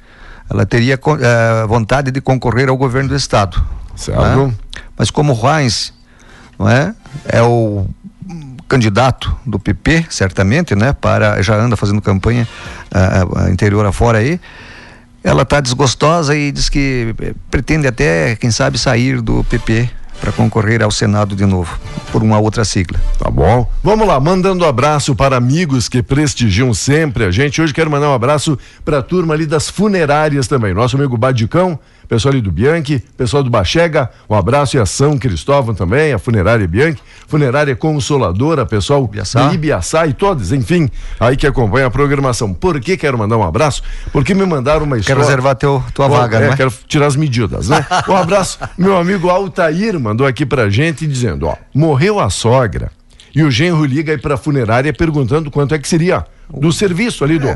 ela 0.48 0.64
teria 0.68 0.94
eh, 1.20 1.66
vontade 1.68 2.12
de 2.12 2.22
concorrer 2.22 2.70
ao 2.70 2.78
governo 2.78 3.10
do 3.10 3.16
estado. 3.16 3.60
Certo. 3.96 4.22
né? 4.22 4.54
Mas 4.98 5.10
como 5.10 5.34
o 5.34 5.60
Heinz, 5.60 5.94
não 6.58 6.70
é, 6.70 6.94
é 7.26 7.42
o 7.42 7.88
candidato 8.68 9.36
do 9.46 9.60
PP, 9.60 10.08
certamente, 10.10 10.76
né, 10.76 10.94
para 10.94 11.42
já 11.42 11.56
anda 11.56 11.76
fazendo 11.76 12.02
campanha 12.02 12.48
ah, 12.92 13.50
interior 13.50 13.86
afora 13.86 14.20
aí. 14.20 14.40
Ela 15.24 15.42
está 15.42 15.60
desgostosa 15.60 16.36
e 16.36 16.52
diz 16.52 16.70
que 16.70 17.16
eh, 17.20 17.34
pretende 17.50 17.88
até, 17.88 18.36
quem 18.36 18.52
sabe, 18.52 18.78
sair 18.78 19.22
do 19.22 19.44
PP 19.46 19.90
para 20.22 20.32
concorrer 20.32 20.84
ao 20.84 20.92
Senado 20.92 21.36
de 21.36 21.46
novo, 21.46 21.78
por 22.12 22.22
uma 22.24 22.40
outra 22.40 22.64
sigla. 22.64 23.00
Tá 23.18 23.30
bom. 23.30 23.70
Vamos 23.84 24.08
lá, 24.08 24.20
mandando 24.20 24.64
um 24.64 24.68
abraço 24.68 25.16
para 25.16 25.36
amigos 25.36 25.90
que 25.90 26.02
prestigiam 26.04 26.74
sempre 26.74 27.26
a 27.26 27.32
gente. 27.32 27.62
Hoje 27.62 27.74
quero 27.74 27.90
mandar 27.90 28.10
um 28.10 28.14
abraço 28.14 28.58
para 28.84 29.00
a 29.00 29.02
turma 29.02 29.34
ali 29.34 29.46
das 29.46 29.68
funerárias 29.68 30.48
também. 30.48 30.74
Nosso 30.74 30.96
amigo 30.96 31.18
Badicão, 31.18 31.80
pessoal 32.08 32.34
ali 32.34 32.42
do 32.42 32.52
Bianchi, 32.52 33.04
pessoal 33.18 33.44
do 33.44 33.50
Bachega, 33.50 34.10
um 34.30 34.36
abraço 34.36 34.78
e 34.78 34.80
a 34.80 34.86
São 34.86 35.18
Cristóvão 35.18 35.74
também, 35.76 36.14
a 36.14 36.20
funerária 36.20 36.68
Bianchi, 36.68 37.00
funerária 37.28 37.76
Consoladora, 37.76 38.66
pessoal 38.66 39.04
Ibiaçá. 39.06 39.48
de 39.48 39.56
Ibiaçá 39.56 40.06
e 40.08 40.14
todos, 40.14 40.52
enfim, 40.52 40.90
aí 41.20 41.36
que 41.36 41.48
acompanha 41.48 41.88
a 41.88 41.92
programação. 41.92 42.54
Por 42.54 42.80
que 42.80 42.96
quero 42.98 43.18
mandar 43.18 43.38
um 43.38 43.44
abraço? 43.44 43.82
Porque 44.12 44.34
me 44.34 44.46
mandaram 44.46 44.86
uma 44.86 44.98
história. 44.98 45.22
reservar 45.22 45.56
teu, 45.56 45.84
tua 45.94 46.08
vaga, 46.08 46.38
é, 46.38 46.50
né? 46.50 46.56
quero 46.58 46.72
tirar 46.88 47.08
as 47.08 47.16
medidas, 47.16 47.70
né? 47.70 47.86
Um 48.08 48.16
abraço. 48.16 48.60
Meu 48.78 48.98
amigo 48.98 49.30
Altair 49.30 50.00
mandou 50.00 50.26
aqui 50.28 50.46
pra 50.46 50.70
gente 50.70 51.06
dizendo, 51.08 51.48
ó, 51.48 51.56
morreu 51.74 52.20
a 52.20 52.30
sogra 52.30 52.92
e 53.34 53.44
o 53.44 53.50
genro 53.52 53.84
liga 53.86 54.12
aí 54.12 54.18
pra 54.18 54.38
funerária 54.38 54.94
perguntando 54.94 55.50
quanto 55.52 55.74
é 55.76 55.80
que 55.80 55.88
seria 55.88 56.24
do 56.50 56.72
serviço 56.72 57.24
ali, 57.24 57.40
do, 57.40 57.48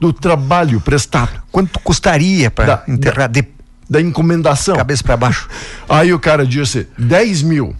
do 0.00 0.12
trabalho 0.12 0.80
prestado, 0.80 1.42
Quanto 1.50 1.80
custaria 1.80 2.50
para 2.50 2.76
Da- 2.76 2.82
enterrar 2.88 3.28
de 3.28 3.42
da 3.88 4.00
encomendação. 4.00 4.76
cabeça 4.76 5.02
para 5.02 5.16
baixo? 5.16 5.48
Aí 5.88 6.12
o 6.12 6.18
cara 6.18 6.46
disse, 6.46 6.88
10 6.98 7.42
mil. 7.42 7.76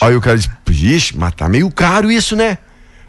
Aí 0.00 0.14
o 0.14 0.20
cara 0.20 0.36
disse, 0.36 0.50
vixe, 0.66 1.16
mas 1.16 1.34
tá 1.34 1.48
meio 1.48 1.70
caro 1.70 2.10
isso, 2.10 2.36
né? 2.36 2.58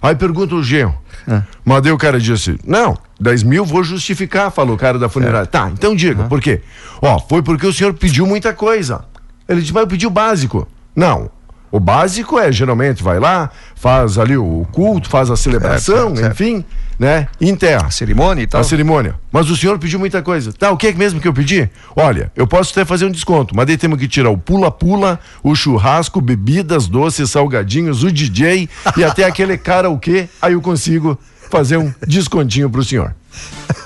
Aí 0.01 0.15
pergunta 0.15 0.55
o 0.55 0.63
genro. 0.63 0.95
Ah. 1.27 1.43
Mas 1.63 1.83
daí 1.83 1.91
o 1.91 1.97
cara 1.97 2.19
disse, 2.19 2.57
não, 2.65 2.97
10 3.19 3.43
mil 3.43 3.65
vou 3.65 3.83
justificar, 3.83 4.49
falou 4.51 4.75
o 4.75 4.77
cara 4.77 4.97
da 4.97 5.09
funerária. 5.09 5.45
Tá, 5.45 5.69
então 5.69 5.95
diga, 5.95 6.23
por 6.23 6.41
quê? 6.41 6.61
Ó, 7.01 7.19
foi 7.19 7.41
porque 7.41 7.67
o 7.67 7.73
senhor 7.73 7.93
pediu 7.93 8.25
muita 8.25 8.53
coisa. 8.53 9.05
Ele 9.47 9.61
disse, 9.61 9.73
mas 9.73 9.81
eu 9.81 9.87
pedi 9.87 10.07
o 10.07 10.09
básico. 10.09 10.67
Não, 10.95 11.29
O 11.71 11.79
básico 11.79 12.39
é, 12.39 12.51
geralmente, 12.51 13.03
vai 13.03 13.19
lá, 13.19 13.49
faz 13.75 14.17
ali 14.17 14.35
o 14.35 14.65
culto, 14.71 15.07
faz 15.09 15.29
a 15.29 15.35
celebração, 15.35 16.15
Certo, 16.15 16.17
certo. 16.17 16.31
enfim, 16.33 16.65
né? 16.97 17.27
Enterra. 17.39 17.85
A 17.87 17.91
cerimônia 17.91 18.41
e 18.43 18.47
tal. 18.47 18.61
A 18.61 18.63
cerimônia. 18.63 19.15
Mas 19.31 19.49
o 19.49 19.55
senhor 19.55 19.77
pediu 19.77 19.99
muita 19.99 20.21
coisa. 20.23 20.51
Tá, 20.51 20.71
o 20.71 20.77
que 20.77 20.87
é 20.87 20.93
mesmo 20.93 21.19
que 21.21 21.27
eu 21.27 21.33
pedi? 21.33 21.69
Olha, 21.95 22.31
eu 22.35 22.47
posso 22.47 22.71
até 22.71 22.83
fazer 22.83 23.05
um 23.05 23.11
desconto, 23.11 23.55
mas 23.55 23.67
daí 23.67 23.77
temos 23.77 23.99
que 23.99 24.07
tirar 24.07 24.31
o 24.31 24.37
pula-pula, 24.37 25.19
o 25.43 25.53
churrasco, 25.55 26.19
bebidas, 26.19 26.87
doces, 26.87 27.29
salgadinhos, 27.29 28.03
o 28.03 28.11
DJ 28.11 28.67
e 28.97 29.03
até 29.03 29.23
aquele 29.25 29.57
karaokê. 29.57 30.27
Aí 30.41 30.53
eu 30.53 30.61
consigo 30.61 31.17
fazer 31.51 31.77
um 31.77 31.93
descontinho 32.07 32.69
pro 32.69 32.83
senhor. 32.83 33.13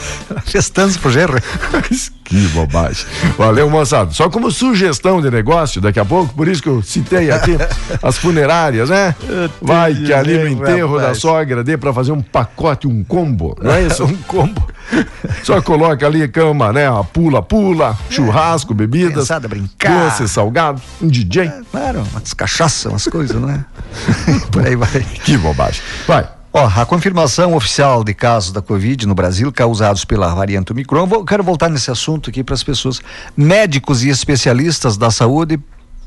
Festança 0.46 0.98
pro 0.98 1.10
gerro. 1.10 1.34
que 2.24 2.48
bobagem. 2.48 3.06
Valeu, 3.38 3.70
moçada. 3.70 4.12
Só 4.12 4.28
como 4.28 4.50
sugestão 4.50 5.20
de 5.20 5.30
negócio, 5.30 5.80
daqui 5.80 6.00
a 6.00 6.04
pouco, 6.04 6.34
por 6.34 6.48
isso 6.48 6.62
que 6.62 6.68
eu 6.68 6.82
citei 6.82 7.30
aqui 7.30 7.52
as 8.02 8.18
funerárias, 8.18 8.90
né? 8.90 9.14
Vai 9.60 9.94
que 9.94 10.12
ali 10.12 10.38
no 10.38 10.48
enterro 10.48 10.96
da 10.96 11.02
rapaz. 11.02 11.18
sogra 11.18 11.62
dê 11.62 11.76
pra 11.76 11.92
fazer 11.92 12.12
um 12.12 12.20
pacote, 12.22 12.86
um 12.86 13.04
combo, 13.04 13.56
não 13.62 13.72
é 13.72 13.82
isso? 13.82 14.04
um 14.04 14.16
combo. 14.16 14.66
Só 15.42 15.60
coloca 15.60 16.06
ali 16.06 16.26
cama, 16.28 16.72
né? 16.72 16.88
A 16.88 17.02
pula, 17.02 17.42
pula, 17.42 17.96
churrasco, 18.08 18.72
bebidas, 18.74 19.12
Criançada 19.12 19.48
brincar. 19.48 20.10
doce, 20.10 20.28
salgado, 20.28 20.80
um 21.02 21.08
DJ. 21.08 21.50
Claro, 21.70 22.04
umas 22.12 22.32
cachaças, 22.34 22.86
umas 22.86 23.06
coisas, 23.06 23.40
não 23.40 23.50
é? 23.50 23.64
Por 24.50 24.66
aí 24.66 24.76
vai. 24.76 25.00
Que 25.24 25.36
bobagem. 25.36 25.82
Vai. 26.06 26.35
Ó, 26.58 26.64
a 26.74 26.86
confirmação 26.86 27.54
oficial 27.54 28.02
de 28.02 28.14
casos 28.14 28.50
da 28.50 28.62
Covid 28.62 29.06
no 29.06 29.14
Brasil 29.14 29.52
causados 29.52 30.06
pela 30.06 30.34
variante 30.34 30.72
Omicron, 30.72 31.06
vou, 31.06 31.22
quero 31.22 31.44
voltar 31.44 31.68
nesse 31.68 31.90
assunto 31.90 32.30
aqui 32.30 32.42
para 32.42 32.54
as 32.54 32.62
pessoas. 32.62 32.98
Médicos 33.36 34.02
e 34.02 34.08
especialistas 34.08 34.96
da 34.96 35.10
saúde 35.10 35.60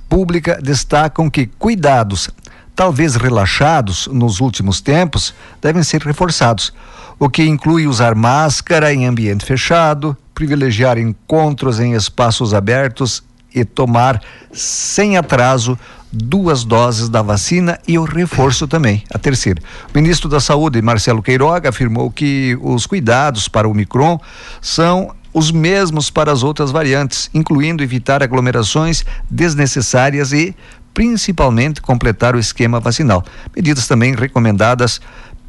pública 0.09 0.59
destacam 0.59 1.29
que 1.29 1.45
cuidados, 1.45 2.31
talvez 2.75 3.15
relaxados 3.15 4.07
nos 4.07 4.39
últimos 4.39 4.81
tempos, 4.81 5.35
devem 5.61 5.83
ser 5.83 6.01
reforçados, 6.01 6.73
o 7.19 7.29
que 7.29 7.43
inclui 7.43 7.85
usar 7.85 8.15
máscara 8.15 8.91
em 8.91 9.05
ambiente 9.05 9.45
fechado, 9.45 10.17
privilegiar 10.33 10.97
encontros 10.97 11.79
em 11.79 11.93
espaços 11.93 12.55
abertos 12.55 13.23
e 13.53 13.65
tomar 13.65 14.21
sem 14.51 15.17
atraso 15.17 15.77
duas 16.11 16.63
doses 16.63 17.07
da 17.07 17.21
vacina 17.21 17.79
e 17.87 17.97
o 17.97 18.03
reforço 18.03 18.67
também, 18.67 19.03
a 19.13 19.19
terceira. 19.19 19.61
O 19.93 19.97
ministro 19.97 20.27
da 20.27 20.39
Saúde, 20.39 20.81
Marcelo 20.81 21.21
Queiroga, 21.21 21.69
afirmou 21.69 22.09
que 22.09 22.57
os 22.61 22.85
cuidados 22.85 23.47
para 23.47 23.67
o 23.67 23.73
Micron 23.73 24.19
são 24.61 25.13
os 25.33 25.51
mesmos 25.51 26.09
para 26.09 26.31
as 26.31 26.41
outras 26.41 26.71
variantes, 26.71 27.29
incluindo 27.33 27.83
evitar 27.83 28.23
aglomerações 28.23 29.05
desnecessárias 29.29 30.33
e, 30.33 30.55
principalmente, 30.93 31.81
completar 31.81 32.35
o 32.35 32.39
esquema 32.39 32.79
vacinal. 32.79 33.23
Medidas 33.55 33.87
também 33.87 34.15
recomendadas 34.15 34.99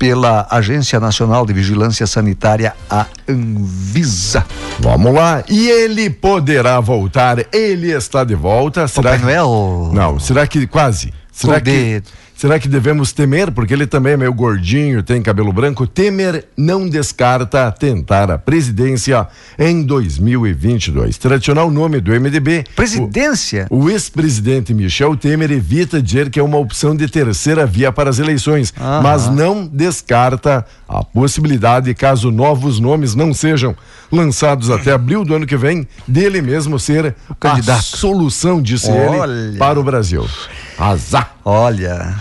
pela 0.00 0.46
Agência 0.50 0.98
Nacional 0.98 1.44
de 1.44 1.52
Vigilância 1.52 2.06
Sanitária, 2.06 2.74
a 2.88 3.04
Anvisa. 3.28 4.46
Vamos 4.78 5.12
lá. 5.12 5.44
E 5.46 5.68
ele 5.68 6.08
poderá 6.08 6.80
voltar. 6.80 7.44
Ele 7.52 7.92
está 7.92 8.24
de 8.24 8.34
volta. 8.34 8.88
Será 8.88 9.10
Papai 9.10 9.18
que... 9.18 9.24
Noel? 9.26 9.90
Não, 9.92 10.18
será 10.18 10.46
que 10.46 10.66
quase? 10.66 11.12
Será 11.30 11.60
que. 11.60 12.02
Será 12.40 12.58
que 12.58 12.68
devemos 12.68 13.12
temer? 13.12 13.50
Porque 13.50 13.74
ele 13.74 13.86
também 13.86 14.14
é 14.14 14.16
meio 14.16 14.32
gordinho, 14.32 15.02
tem 15.02 15.20
cabelo 15.20 15.52
branco. 15.52 15.86
Temer 15.86 16.46
não 16.56 16.88
descarta 16.88 17.70
tentar 17.70 18.30
a 18.30 18.38
presidência 18.38 19.28
em 19.58 19.82
2022. 19.82 21.18
Tradicional 21.18 21.70
nome 21.70 22.00
do 22.00 22.18
MDB. 22.18 22.64
Presidência? 22.74 23.66
O, 23.68 23.84
o 23.84 23.90
ex-presidente 23.90 24.72
Michel 24.72 25.14
Temer 25.18 25.52
evita 25.52 26.00
dizer 26.00 26.30
que 26.30 26.40
é 26.40 26.42
uma 26.42 26.56
opção 26.56 26.96
de 26.96 27.06
terceira 27.08 27.66
via 27.66 27.92
para 27.92 28.08
as 28.08 28.18
eleições, 28.18 28.72
Aham. 28.80 29.02
mas 29.02 29.28
não 29.28 29.66
descarta 29.66 30.64
a 30.88 31.04
possibilidade, 31.04 31.92
caso 31.92 32.30
novos 32.30 32.80
nomes 32.80 33.14
não 33.14 33.34
sejam 33.34 33.76
lançados 34.10 34.70
até 34.70 34.92
abril 34.92 35.24
do 35.24 35.34
ano 35.34 35.46
que 35.46 35.56
vem, 35.56 35.86
dele 36.06 36.42
mesmo 36.42 36.78
ser 36.78 37.14
o 37.28 37.34
candidato. 37.34 37.82
solução, 37.82 38.60
disse 38.60 38.90
ele, 38.90 39.16
Olha. 39.16 39.58
para 39.58 39.78
o 39.78 39.84
Brasil. 39.84 40.28
Azar. 40.78 41.34
Olha, 41.44 42.16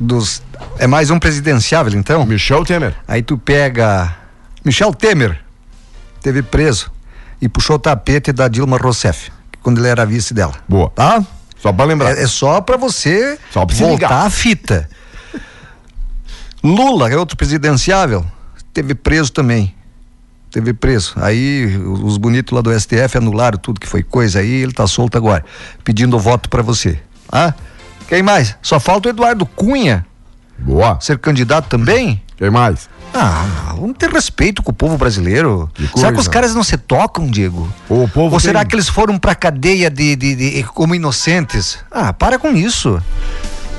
dos 0.00 0.42
é 0.78 0.86
mais 0.86 1.10
um 1.10 1.18
presidenciável 1.18 1.98
então? 1.98 2.24
Michel 2.24 2.64
Temer. 2.64 2.94
Aí 3.06 3.22
tu 3.22 3.36
pega 3.36 4.16
Michel 4.64 4.94
Temer, 4.94 5.38
teve 6.20 6.42
preso 6.42 6.90
e 7.40 7.48
puxou 7.48 7.76
o 7.76 7.78
tapete 7.78 8.32
da 8.32 8.48
Dilma 8.48 8.78
Rousseff, 8.78 9.30
quando 9.62 9.78
ele 9.78 9.88
era 9.88 10.06
vice 10.06 10.32
dela. 10.32 10.54
Boa. 10.68 10.90
Tá? 10.90 11.24
Só 11.58 11.72
para 11.72 11.84
lembrar. 11.86 12.16
É, 12.16 12.22
é 12.22 12.26
só 12.26 12.60
pra 12.60 12.76
você 12.76 13.38
Só 13.50 13.64
pra 13.64 13.76
voltar 13.76 14.26
a 14.26 14.30
fita. 14.30 14.88
Lula, 16.62 17.08
que 17.08 17.14
é 17.14 17.18
outro 17.18 17.36
presidenciável, 17.36 18.24
teve 18.72 18.94
preso 18.94 19.32
também. 19.32 19.74
Teve 20.54 20.72
preso. 20.72 21.14
Aí 21.16 21.66
os 21.76 22.16
bonitos 22.16 22.54
lá 22.54 22.60
do 22.62 22.70
STF 22.78 23.18
anularam 23.18 23.58
tudo 23.58 23.80
que 23.80 23.88
foi 23.88 24.04
coisa 24.04 24.38
aí, 24.38 24.48
ele 24.62 24.70
tá 24.72 24.86
solto 24.86 25.18
agora, 25.18 25.44
pedindo 25.82 26.16
voto 26.16 26.48
pra 26.48 26.62
você. 26.62 26.96
Ah? 27.30 27.52
Quem 28.06 28.22
mais? 28.22 28.56
Só 28.62 28.78
falta 28.78 29.08
o 29.08 29.10
Eduardo 29.10 29.44
Cunha 29.46 30.06
Boa. 30.56 30.96
ser 31.00 31.18
candidato 31.18 31.66
também? 31.68 32.22
Quem 32.36 32.50
mais? 32.50 32.88
Ah, 33.12 33.74
vamos 33.76 33.96
ter 33.98 34.08
respeito 34.10 34.62
com 34.62 34.70
o 34.70 34.74
povo 34.74 34.96
brasileiro. 34.96 35.68
Será 35.96 36.12
que 36.12 36.20
os 36.20 36.28
caras 36.28 36.54
não 36.54 36.62
se 36.62 36.76
tocam, 36.76 37.26
Diego? 37.28 37.68
O 37.88 38.06
povo 38.06 38.34
Ou 38.34 38.38
será 38.40 38.60
tem- 38.60 38.68
que 38.68 38.76
eles 38.76 38.88
foram 38.88 39.18
pra 39.18 39.34
cadeia 39.34 39.90
de, 39.90 40.14
de- 40.14 40.36
de- 40.36 40.62
como 40.72 40.94
inocentes? 40.94 41.78
Ah, 41.90 42.12
para 42.12 42.38
com 42.38 42.52
isso. 42.54 43.02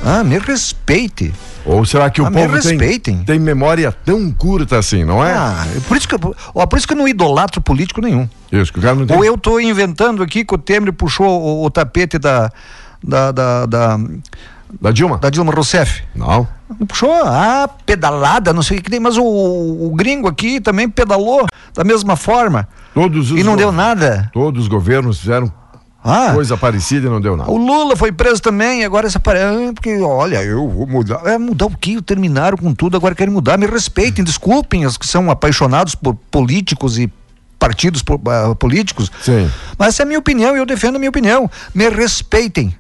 Ah, 0.04 0.26
me 0.26 0.38
respeite. 0.40 1.34
Ou 1.65 1.84
será 1.84 2.10
que 2.12 2.21
o 2.21 2.25
Ah, 2.28 2.32
povo 2.32 2.60
tem, 2.62 3.23
tem 3.23 3.39
memória 3.39 3.91
tão 3.91 4.32
curta 4.32 4.78
assim, 4.78 5.04
não 5.04 5.23
é? 5.23 5.34
Ah, 5.34 5.65
é 5.75 5.80
por 5.80 5.97
isso 5.97 6.08
que, 6.08 6.13
eu- 6.15 6.36
ó, 6.54 6.65
por 6.67 6.78
isso 6.78 6.88
que 6.88 6.93
eu 6.93 6.97
não 6.97 7.08
idolatro 7.08 7.60
político 7.60 8.01
nenhum. 8.01 8.30
Isso, 8.51 8.71
que 8.71 8.80
o 8.80 8.82
cara 8.82 8.93
não 8.95 9.06
tem. 9.06 9.17
Ou 9.17 9.25
eu 9.25 9.36
tô 9.38 9.60
inventando 9.60 10.21
aqui 10.21 10.45
que 10.45 10.54
o 10.54 10.58
Temer 10.58 10.93
puxou 10.93 11.28
o, 11.28 11.65
o 11.65 11.69
tapete 11.71 12.19
da, 12.19 12.51
da, 13.04 13.32
da, 13.32 13.65
da, 13.65 13.99
Da 14.80 14.91
Dilma? 14.91 15.17
da 15.17 15.30
Dilma 15.30 15.51
Rousseff. 15.54 16.04
Não. 16.15 16.47
Puxou, 16.88 17.12
ah, 17.25 17.67
pedalada, 17.86 18.54
não 18.54 18.62
sei 18.62 18.78
o 18.78 18.82
que 18.82 18.89
tem, 18.89 18.99
mas 18.99 19.17
o, 19.17 19.23
o 19.23 19.91
gringo 19.95 20.28
aqui 20.28 20.60
também 20.62 20.88
pedalou 20.89 21.45
da 21.73 21.84
mesma 21.84 22.15
forma. 22.15 22.67
Todos 22.93 23.32
os 23.32 23.39
E 23.39 23.43
não 23.43 23.56
deu 23.56 23.71
nada. 23.71 24.30
Todos 24.34 24.63
os 24.63 24.67
governos 24.67 25.19
fizeram 25.19 25.51
Ah, 26.08 26.34
coisa 26.36 26.56
parecida 26.56 27.08
e 27.08 27.10
não 27.10 27.20
deu 27.20 27.36
nada. 27.36 27.50
o 27.50 27.58
Lula 27.58 27.96
foi 27.96 28.12
preso 28.12 28.39
também, 28.39 28.86
agora 28.86 29.08
essa 29.08 29.18
ah, 29.18 29.74
porque 29.74 29.98
olha, 29.98 30.44
eu 30.44 30.70
vou 30.70 30.86
mudar. 30.86 31.26
É 31.26 31.36
mudar 31.36 31.65
o 31.65 31.76
quê? 31.76 32.00
Terminaram 32.00 32.56
com 32.56 32.76
tudo, 32.76 32.96
agora 32.96 33.15
querem 33.15 33.34
mudar. 33.34 33.58
Me 33.58 33.65
respeitem, 33.65 34.24
desculpem 34.24 34.86
os 34.86 34.98
que 34.98 35.08
são 35.08 35.32
apaixonados 35.32 35.96
por 35.96 36.13
políticos 36.30 37.00
e 37.00 37.12
partidos 37.58 38.04
ah, 38.28 38.54
políticos. 38.54 39.12
Sim. 39.20 39.50
Mas 39.80 39.89
essa 39.89 40.04
é 40.04 40.06
a 40.06 40.06
minha 40.06 40.20
opinião 40.20 40.56
e 40.56 40.60
eu 40.60 40.65
defendo 40.65 40.98
a 40.98 41.00
minha 41.00 41.10
opinião. 41.10 41.50
Me 41.74 41.89
respeitem. 41.89 42.76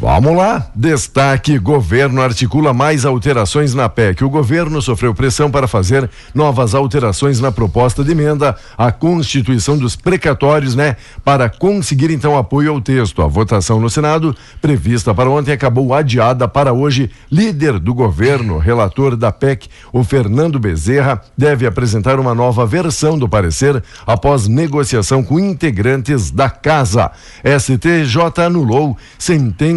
Vamos 0.00 0.36
lá. 0.36 0.66
Destaque: 0.74 1.58
governo 1.58 2.20
articula 2.20 2.74
mais 2.74 3.04
alterações 3.04 3.74
na 3.74 3.88
PEC. 3.88 4.24
O 4.24 4.28
governo 4.28 4.82
sofreu 4.82 5.14
pressão 5.14 5.50
para 5.50 5.68
fazer 5.68 6.10
novas 6.34 6.74
alterações 6.74 7.40
na 7.40 7.52
proposta 7.52 8.02
de 8.02 8.10
emenda 8.10 8.56
à 8.76 8.90
Constituição 8.90 9.78
dos 9.78 9.94
precatórios, 9.96 10.74
né? 10.74 10.96
Para 11.24 11.48
conseguir 11.48 12.10
então 12.10 12.36
apoio 12.36 12.72
ao 12.72 12.80
texto. 12.80 13.22
A 13.22 13.26
votação 13.26 13.80
no 13.80 13.88
Senado, 13.88 14.36
prevista 14.60 15.14
para 15.14 15.30
ontem, 15.30 15.52
acabou 15.52 15.94
adiada 15.94 16.48
para 16.48 16.72
hoje. 16.72 17.10
Líder 17.30 17.78
do 17.78 17.94
governo, 17.94 18.58
relator 18.58 19.16
da 19.16 19.30
PEC, 19.30 19.68
o 19.92 20.02
Fernando 20.02 20.58
Bezerra, 20.58 21.22
deve 21.38 21.66
apresentar 21.66 22.18
uma 22.18 22.34
nova 22.34 22.66
versão 22.66 23.16
do 23.16 23.28
parecer 23.28 23.82
após 24.06 24.48
negociação 24.48 25.22
com 25.22 25.38
integrantes 25.38 26.30
da 26.30 26.50
casa. 26.50 27.10
STJ 27.44 28.44
anulou 28.44 28.96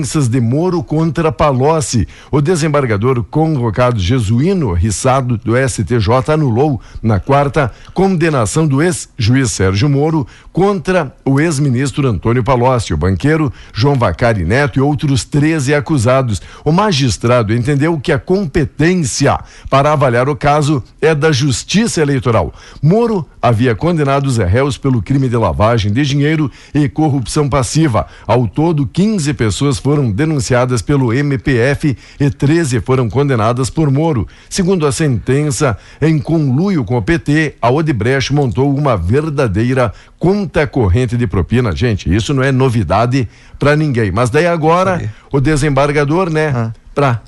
sentenças 0.08 0.30
de 0.30 0.40
Moro 0.40 0.82
contra 0.82 1.32
Palocci. 1.32 2.08
O 2.32 2.42
desembargador 2.42 3.24
convocado 3.24 4.00
jesuíno 4.00 4.72
Rissado 4.72 5.38
do 5.38 5.54
STJ 5.58 6.32
anulou 6.34 6.80
na 7.04 7.20
quarta 7.20 7.72
condenação 7.94 8.66
do 8.66 8.82
ex-juiz 8.82 9.52
Sérgio 9.52 9.90
Moro 9.90 10.26
contra 10.54 11.14
o 11.26 11.40
ex-ministro 11.40 12.08
Antônio 12.08 12.44
Palocci, 12.44 12.94
o 12.94 12.98
banqueiro 12.98 13.52
João 13.74 13.96
Vacari 13.96 14.46
Neto 14.46 14.80
e 14.80 14.82
outros 14.82 15.26
13 15.26 15.76
acusados. 15.76 16.42
O 16.64 16.72
magistrado 16.72 17.54
entendeu 17.54 18.00
que 18.00 18.12
a 18.12 18.20
competência 18.20 19.38
para 19.70 19.92
avaliar 19.92 20.30
o 20.30 20.36
caso 20.36 20.82
é 21.02 21.14
da 21.14 21.32
Justiça 21.32 22.02
Eleitoral. 22.02 22.54
Moro 22.82 23.26
havia 23.42 23.76
condenado 23.76 24.26
os 24.26 24.38
réus 24.38 24.78
pelo 24.78 25.02
crime 25.02 25.28
de 25.28 25.38
lavagem 25.38 25.92
de 25.92 26.06
dinheiro 26.06 26.50
e 26.74 26.88
corrupção 26.88 27.50
passiva. 27.50 28.08
Ao 28.26 28.48
todo, 28.48 28.88
15 28.88 29.34
pessoas 29.34 29.78
foram 29.78 29.97
foram 29.98 30.12
denunciadas 30.12 30.84
pelo 30.84 31.12
MPF 31.12 31.98
e 32.20 32.30
13 32.30 32.80
foram 32.82 33.10
condenadas 33.10 33.72
por 33.72 33.90
Moro. 33.90 34.28
Segundo 34.48 34.86
a 34.86 34.92
sentença, 34.92 35.76
em 36.00 36.20
conluio 36.20 36.84
com 36.86 36.96
o 36.98 37.02
PT, 37.02 37.56
a 37.60 37.72
Odebrecht 37.72 38.32
montou 38.32 38.76
uma 38.76 38.96
verdadeira 38.96 39.92
conta 40.20 40.68
corrente 40.68 41.18
de 41.18 41.26
propina. 41.26 41.76
Gente, 41.76 42.14
isso 42.14 42.32
não 42.32 42.44
é 42.44 42.52
novidade 42.52 43.28
para 43.58 43.76
ninguém. 43.76 44.12
Mas 44.12 44.30
daí 44.30 44.46
agora, 44.46 45.12
o 45.34 45.40
desembargador, 45.40 46.30
né, 46.30 46.54
Ah. 46.56 46.72
para 46.94 47.22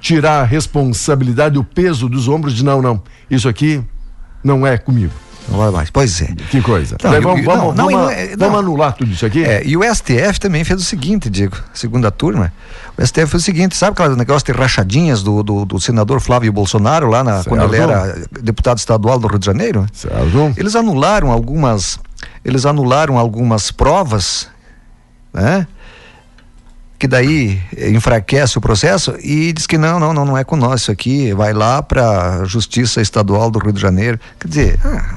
tirar 0.00 0.40
a 0.40 0.44
responsabilidade, 0.44 1.58
o 1.58 1.64
peso 1.64 2.08
dos 2.08 2.26
ombros 2.26 2.54
de 2.54 2.64
não, 2.64 2.80
não. 2.80 3.02
Isso 3.30 3.46
aqui 3.50 3.82
não 4.42 4.66
é 4.66 4.78
comigo. 4.78 5.12
Não 5.48 5.58
vai 5.58 5.70
mais. 5.70 5.90
Pois 5.90 6.22
é. 6.22 6.28
Que 6.50 6.60
coisa. 6.62 6.96
Não, 7.02 7.10
Daí 7.10 7.20
vamos, 7.20 7.40
e- 7.40 7.44
vamos, 7.44 7.74
não, 7.74 7.90
vamos, 7.90 8.12
é- 8.12 8.36
vamos 8.36 8.52
não. 8.54 8.58
anular 8.60 8.92
tudo 8.94 9.12
isso 9.12 9.26
aqui? 9.26 9.44
É, 9.44 9.62
e 9.64 9.76
o 9.76 9.82
STF 9.84 10.40
também 10.40 10.64
fez 10.64 10.80
o 10.80 10.84
seguinte, 10.84 11.28
Diego, 11.28 11.56
segunda 11.74 12.10
turma. 12.10 12.52
O 12.96 13.02
STF 13.04 13.26
fez 13.26 13.42
o 13.42 13.44
seguinte, 13.44 13.76
sabe 13.76 13.92
aquele 14.00 14.16
negócio 14.16 14.46
de 14.52 14.58
rachadinhas 14.58 15.22
do, 15.22 15.42
do, 15.42 15.64
do 15.64 15.80
senador 15.80 16.20
Flávio 16.20 16.52
Bolsonaro 16.52 17.08
lá 17.08 17.22
na, 17.22 17.44
quando 17.44 17.62
ele 17.64 17.76
era 17.76 18.22
deputado 18.40 18.78
estadual 18.78 19.18
do 19.18 19.26
Rio 19.26 19.38
de 19.38 19.46
Janeiro? 19.46 19.86
Certo? 19.92 20.54
Eles 20.56 20.74
anularam 20.74 21.30
algumas, 21.30 21.98
eles 22.44 22.64
anularam 22.64 23.18
algumas 23.18 23.70
provas, 23.70 24.48
né? 25.32 25.66
Que 26.98 27.08
daí 27.08 27.60
enfraquece 27.92 28.56
o 28.56 28.60
processo 28.60 29.14
e 29.20 29.52
diz 29.52 29.66
que 29.66 29.76
não, 29.76 29.98
não, 30.00 30.14
não, 30.14 30.24
não 30.24 30.38
é 30.38 30.44
com 30.44 30.56
nós 30.56 30.82
isso 30.82 30.90
aqui, 30.92 31.34
vai 31.34 31.52
lá 31.52 31.82
para 31.82 32.40
a 32.40 32.44
Justiça 32.44 33.02
Estadual 33.02 33.50
do 33.50 33.58
Rio 33.58 33.72
de 33.72 33.80
Janeiro. 33.80 34.18
Quer 34.40 34.48
dizer, 34.48 34.80
ah, 34.84 35.16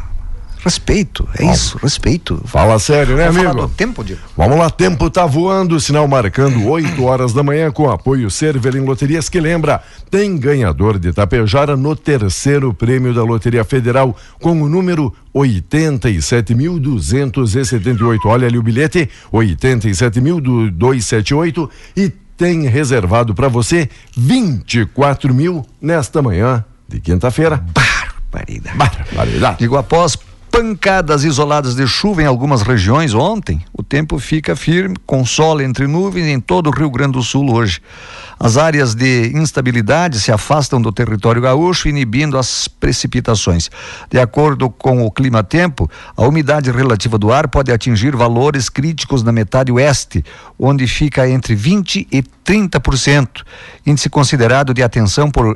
respeito, 0.64 1.28
é 1.40 1.52
isso, 1.52 1.78
respeito. 1.78 2.42
Fala 2.46 2.80
sério, 2.80 3.16
né, 3.16 3.32
falar 3.32 3.52
amigo? 3.52 3.68
do 3.68 3.74
tempo, 3.74 4.04
Diego? 4.04 4.22
Vamos 4.36 4.58
lá, 4.58 4.68
tempo 4.70 5.10
tá 5.10 5.26
voando, 5.26 5.80
sinal 5.80 6.06
marcando 6.08 6.68
8 6.68 7.02
horas 7.04 7.32
da 7.34 7.42
manhã 7.44 7.72
com 7.72 7.90
apoio 7.90 8.30
Cervelim 8.30 8.86
Loterias 8.86 9.30
que 9.30 9.40
lembra, 9.40 9.82
tem 10.10 10.38
ganhador 10.38 11.00
de 11.00 11.14
Tapejara 11.14 11.78
no 11.78 11.96
terceiro 11.96 12.74
prêmio 12.74 13.14
da 13.14 13.24
Loteria 13.24 13.64
Federal 13.64 14.16
com 14.40 14.62
o 14.62 14.70
número 14.70 15.14
87.278. 15.34 18.20
Olha 18.26 18.48
ali 18.48 18.58
o 18.58 18.64
bilhete, 18.64 19.10
87.278 19.32 21.70
e 21.96 22.10
tem 22.10 22.68
reservado 22.68 23.34
para 23.34 23.48
você 23.48 23.90
24 24.16 25.34
mil 25.34 25.66
nesta 25.82 26.22
manhã 26.22 26.64
de 26.88 27.00
quinta-feira. 27.00 27.66
Barbaridade. 27.74 28.78
Barbaridade. 28.78 29.58
Digo, 29.60 29.76
após 29.76 30.16
pancadas 30.52 31.24
isoladas 31.24 31.76
de 31.76 31.86
chuva 31.88 32.24
em 32.24 32.26
algumas 32.26 32.62
regiões 32.62 33.14
ontem, 33.14 33.64
o 33.74 33.84
tempo 33.84 34.18
fica 34.20 34.56
firme, 34.56 34.96
com 35.06 35.26
sol 35.26 35.62
entre 35.62 35.88
nuvens 35.88 36.28
em 36.28 36.40
todo 36.40 36.68
o 36.68 36.72
Rio 36.72 36.90
Grande 36.90 37.14
do 37.14 37.24
Sul 37.24 37.54
hoje. 37.54 37.82
As 38.40 38.58
áreas 38.58 38.94
de 38.94 39.32
instabilidade 39.36 40.20
se 40.20 40.32
afastam 40.32 40.82
do 40.82 40.92
território 40.92 41.42
gaúcho, 41.42 41.88
inibindo 41.88 42.38
as 42.38 42.68
precipitações. 42.68 43.70
De 44.12 44.20
acordo 44.20 44.70
com 44.70 45.06
o 45.06 45.12
clima-tempo, 45.12 45.90
a 46.16 46.24
umidade 46.26 46.70
relativa 46.72 47.18
do 47.18 47.32
ar 47.32 47.48
pode 47.48 47.72
atingir 47.72 48.16
valores 48.16 48.70
críticos 48.70 49.24
na 49.24 49.32
metade 49.32 49.72
oeste, 49.72 50.24
onde 50.60 50.88
fica 50.88 51.28
entre 51.28 51.56
20 51.56 52.08
e 52.12 52.24
30%, 52.46 53.44
índice 53.86 54.10
considerado 54.10 54.74
de 54.74 54.84
atenção 54.84 55.32
por 55.32 55.56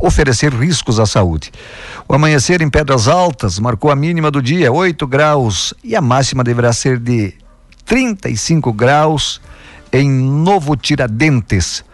oferecer 0.00 0.52
riscos 0.52 1.00
à 1.00 1.06
saúde. 1.06 1.50
O 2.08 2.14
amanhecer 2.14 2.62
em 2.62 2.70
Pedras 2.70 3.08
Altas 3.08 3.58
marcou 3.58 3.90
a 3.90 3.96
mínima 3.96 4.30
do 4.30 4.40
dia, 4.40 4.72
8 4.72 5.06
graus, 5.06 5.74
e 5.82 5.96
a 5.96 6.00
máxima 6.00 6.44
deverá 6.44 6.72
ser 6.72 6.98
de 6.98 7.34
35 7.84 8.72
graus 8.72 9.40
em 9.92 10.08
Novo 10.08 10.76
Tiradentes. 10.76 11.84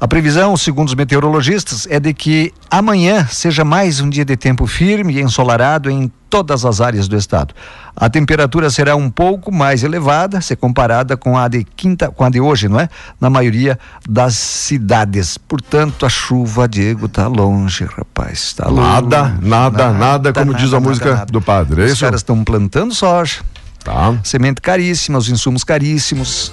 A 0.00 0.06
previsão, 0.06 0.56
segundo 0.56 0.88
os 0.88 0.94
meteorologistas, 0.94 1.84
é 1.90 1.98
de 1.98 2.14
que 2.14 2.52
amanhã 2.70 3.26
seja 3.28 3.64
mais 3.64 4.00
um 4.00 4.08
dia 4.08 4.24
de 4.24 4.36
tempo 4.36 4.64
firme 4.64 5.14
e 5.14 5.20
ensolarado 5.20 5.90
em 5.90 6.10
todas 6.30 6.64
as 6.64 6.80
áreas 6.80 7.08
do 7.08 7.16
estado. 7.16 7.52
A 7.96 8.08
temperatura 8.08 8.70
será 8.70 8.94
um 8.94 9.10
pouco 9.10 9.50
mais 9.52 9.82
elevada, 9.82 10.40
se 10.40 10.54
comparada 10.54 11.16
com 11.16 11.36
a 11.36 11.48
de 11.48 11.64
quinta, 11.64 12.12
com 12.12 12.22
a 12.22 12.30
de 12.30 12.40
hoje, 12.40 12.68
não 12.68 12.78
é? 12.78 12.88
Na 13.20 13.28
maioria 13.28 13.76
das 14.08 14.34
cidades. 14.36 15.36
Portanto, 15.36 16.06
a 16.06 16.08
chuva, 16.08 16.68
Diego, 16.68 17.08
tá 17.08 17.26
longe, 17.26 17.84
rapaz, 17.84 18.38
está 18.38 18.68
longe. 18.68 18.80
Nada, 18.80 19.36
nada, 19.42 19.92
nada, 19.92 20.32
como 20.32 20.54
diz 20.54 20.72
a 20.72 20.78
música 20.78 21.26
do 21.28 21.40
padre, 21.42 21.82
é 21.82 21.84
Os 21.86 21.92
isso? 21.92 22.04
caras 22.04 22.20
estão 22.20 22.44
plantando 22.44 22.94
soja, 22.94 23.40
Tá. 23.82 24.14
semente 24.22 24.60
caríssima, 24.60 25.18
os 25.18 25.28
insumos 25.28 25.64
caríssimos, 25.64 26.52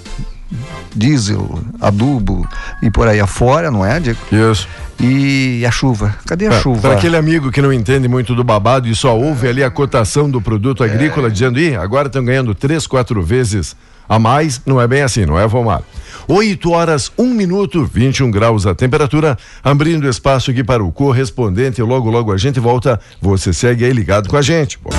diesel, 0.96 1.60
adubo 1.82 2.48
e 2.82 2.89
por 2.89 3.08
aí 3.08 3.20
afora, 3.20 3.70
não 3.72 3.86
é, 3.86 4.00
Diego? 4.00 4.20
Isso. 4.32 4.68
E 5.00 5.65
a 5.68 5.72
chuva? 5.72 6.15
Cadê 6.26 6.48
a 6.48 6.52
chuva? 6.60 6.82
Para 6.82 6.94
aquele 6.94 7.18
amigo 7.18 7.52
que 7.52 7.62
não 7.62 7.74
entende 7.74 8.08
muito 8.08 8.34
do 8.34 8.44
babado 8.44 8.88
e 8.88 8.96
só 8.96 9.18
ouve 9.18 9.48
ali 9.48 9.63
a 9.63 9.70
cotação 9.70 10.30
do 10.30 10.39
produto 10.41 10.84
É. 10.84 10.89
agrícola 10.89 11.30
dizendo, 11.30 11.60
ih, 11.60 11.76
agora 11.76 12.08
estão 12.08 12.24
ganhando 12.24 12.56
três, 12.56 12.88
quatro 12.88 13.22
vezes 13.22 13.76
a 14.08 14.18
mais, 14.20 14.62
não 14.65 14.80
é 14.80 14.88
bem 14.88 15.02
assim, 15.02 15.26
não 15.26 15.38
é, 15.38 15.46
Vomar? 15.48 15.82
8 16.28 16.72
horas, 16.72 17.12
1 17.18 17.34
minuto, 17.34 17.84
21 17.86 18.32
graus 18.32 18.65
a 18.65 18.74
temperatura, 18.74 19.38
abrindo 19.63 20.08
espaço 20.08 20.50
aqui 20.52 20.63
para 20.63 20.84
o 20.84 20.91
correspondente. 20.91 21.82
Logo, 21.82 22.10
logo 22.10 22.32
a 22.32 22.38
gente 22.38 22.60
volta. 22.60 23.00
Você 23.22 23.52
segue 23.52 23.84
aí 23.84 23.91
ligado 23.91 24.30
com 24.30 24.38
a 24.38 24.41
gente. 24.41 24.78
pô. 24.80 24.89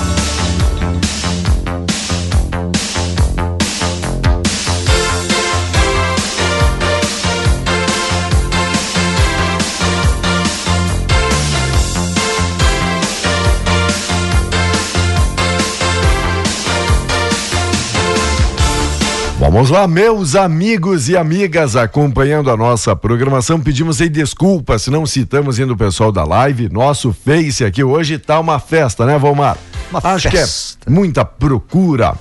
Vamos 19.57 19.71
lá, 19.71 19.88
meus 19.88 20.37
amigos 20.37 21.09
e 21.09 21.16
amigas 21.16 21.77
acompanhando 21.77 22.51
a 22.51 22.57
nossa 22.59 22.95
programação. 22.95 23.59
Pedimos 23.59 24.03
aí 24.03 24.09
desculpas 24.11 24.83
se 24.83 24.90
não 24.90 25.07
citamos 25.07 25.59
ainda 25.59 25.73
o 25.73 25.77
pessoal 25.79 26.12
da 26.12 26.25
live. 26.25 26.69
Nosso 26.69 27.11
Face 27.11 27.64
aqui 27.64 27.83
hoje 27.83 28.19
tá 28.19 28.38
uma 28.38 28.61
festa, 28.61 29.07
né, 29.07 29.19
Valmar? 29.19 29.57
Uma 29.90 29.99
Acho 30.05 30.29
festa. 30.31 30.79
que 30.85 30.90
é 30.90 30.92
muita 30.92 31.25
procura, 31.25 32.14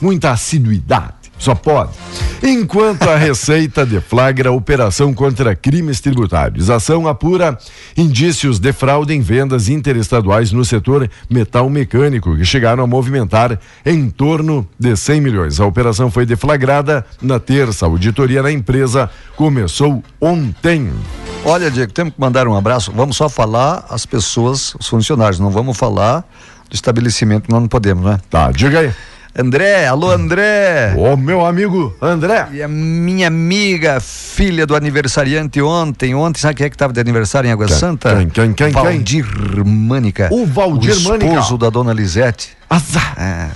muita 0.00 0.30
assiduidade. 0.30 1.17
Só 1.38 1.54
pode. 1.54 1.90
Enquanto 2.42 3.08
a 3.08 3.16
Receita 3.16 3.84
deflagra 3.84 4.52
operação 4.52 5.12
contra 5.14 5.54
crimes 5.54 6.00
tributários, 6.00 6.70
ação 6.70 7.06
apura 7.06 7.58
indícios 7.96 8.58
de 8.58 8.72
fraude 8.72 9.12
em 9.14 9.20
vendas 9.20 9.68
interestaduais 9.68 10.52
no 10.52 10.64
setor 10.64 11.08
metal 11.28 11.68
mecânico, 11.68 12.36
que 12.36 12.44
chegaram 12.44 12.82
a 12.82 12.86
movimentar 12.86 13.58
em 13.84 14.08
torno 14.08 14.68
de 14.78 14.96
100 14.96 15.20
milhões. 15.20 15.60
A 15.60 15.66
operação 15.66 16.10
foi 16.10 16.26
deflagrada 16.26 17.04
na 17.20 17.38
terça. 17.38 17.86
A 17.86 17.88
auditoria 17.88 18.42
na 18.42 18.52
empresa 18.52 19.10
começou 19.36 20.02
ontem. 20.20 20.92
Olha, 21.44 21.70
Diego, 21.70 21.92
temos 21.92 22.14
que 22.14 22.20
mandar 22.20 22.46
um 22.48 22.56
abraço. 22.56 22.92
Vamos 22.94 23.16
só 23.16 23.28
falar 23.28 23.86
as 23.88 24.04
pessoas, 24.04 24.74
os 24.74 24.88
funcionários, 24.88 25.38
não 25.38 25.50
vamos 25.50 25.76
falar 25.76 26.24
do 26.68 26.74
estabelecimento, 26.74 27.50
nós 27.50 27.60
não 27.60 27.68
podemos, 27.68 28.04
né? 28.04 28.20
Tá, 28.28 28.50
diga 28.52 28.80
aí. 28.80 28.92
André, 29.36 29.86
alô 29.86 30.10
André! 30.10 30.94
Ô, 30.96 31.16
meu 31.16 31.44
amigo 31.46 31.94
André. 32.00 32.48
E 32.52 32.62
a 32.62 32.66
minha 32.66 33.28
amiga, 33.28 34.00
filha 34.00 34.66
do 34.66 34.74
aniversariante 34.74 35.60
ontem, 35.62 36.14
ontem, 36.14 36.40
sabe 36.40 36.54
quem 36.54 36.66
é 36.66 36.68
que 36.70 36.74
estava 36.74 36.92
de 36.92 37.00
aniversário 37.00 37.48
em 37.48 37.52
Água 37.52 37.66
Quem, 37.66 37.76
Santa? 37.76 38.16
quem, 38.16 38.28
quem, 38.28 38.52
quem, 38.52 38.72
quem? 38.72 38.82
Valdir 38.82 39.26
Mânica. 39.64 40.28
O 40.32 40.44
Valdir 40.44 40.96
o 40.96 41.00
Mânica. 41.02 41.26
esposo 41.26 41.58
da 41.58 41.70
dona 41.70 41.92
Lisete. 41.92 42.50
Azar. 42.68 43.14
É. 43.16 43.48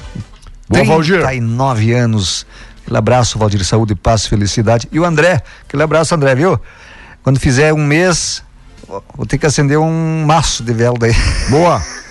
Boa, 0.68 0.84
Valdir. 0.84 1.20
39 1.22 1.92
anos. 1.94 2.46
Aquele 2.84 2.98
abraço, 2.98 3.38
Valdir, 3.38 3.64
saúde, 3.64 3.94
paz, 3.94 4.26
felicidade. 4.26 4.88
E 4.92 5.00
o 5.00 5.04
André, 5.04 5.42
aquele 5.66 5.82
abraço, 5.82 6.14
André, 6.14 6.34
viu? 6.34 6.60
Quando 7.24 7.40
fizer 7.40 7.72
um 7.72 7.84
mês, 7.84 8.42
vou 9.16 9.26
ter 9.26 9.38
que 9.38 9.46
acender 9.46 9.78
um 9.78 10.24
maço 10.26 10.62
de 10.62 10.72
vela 10.72 10.96
daí. 10.98 11.14
Boa. 11.48 11.82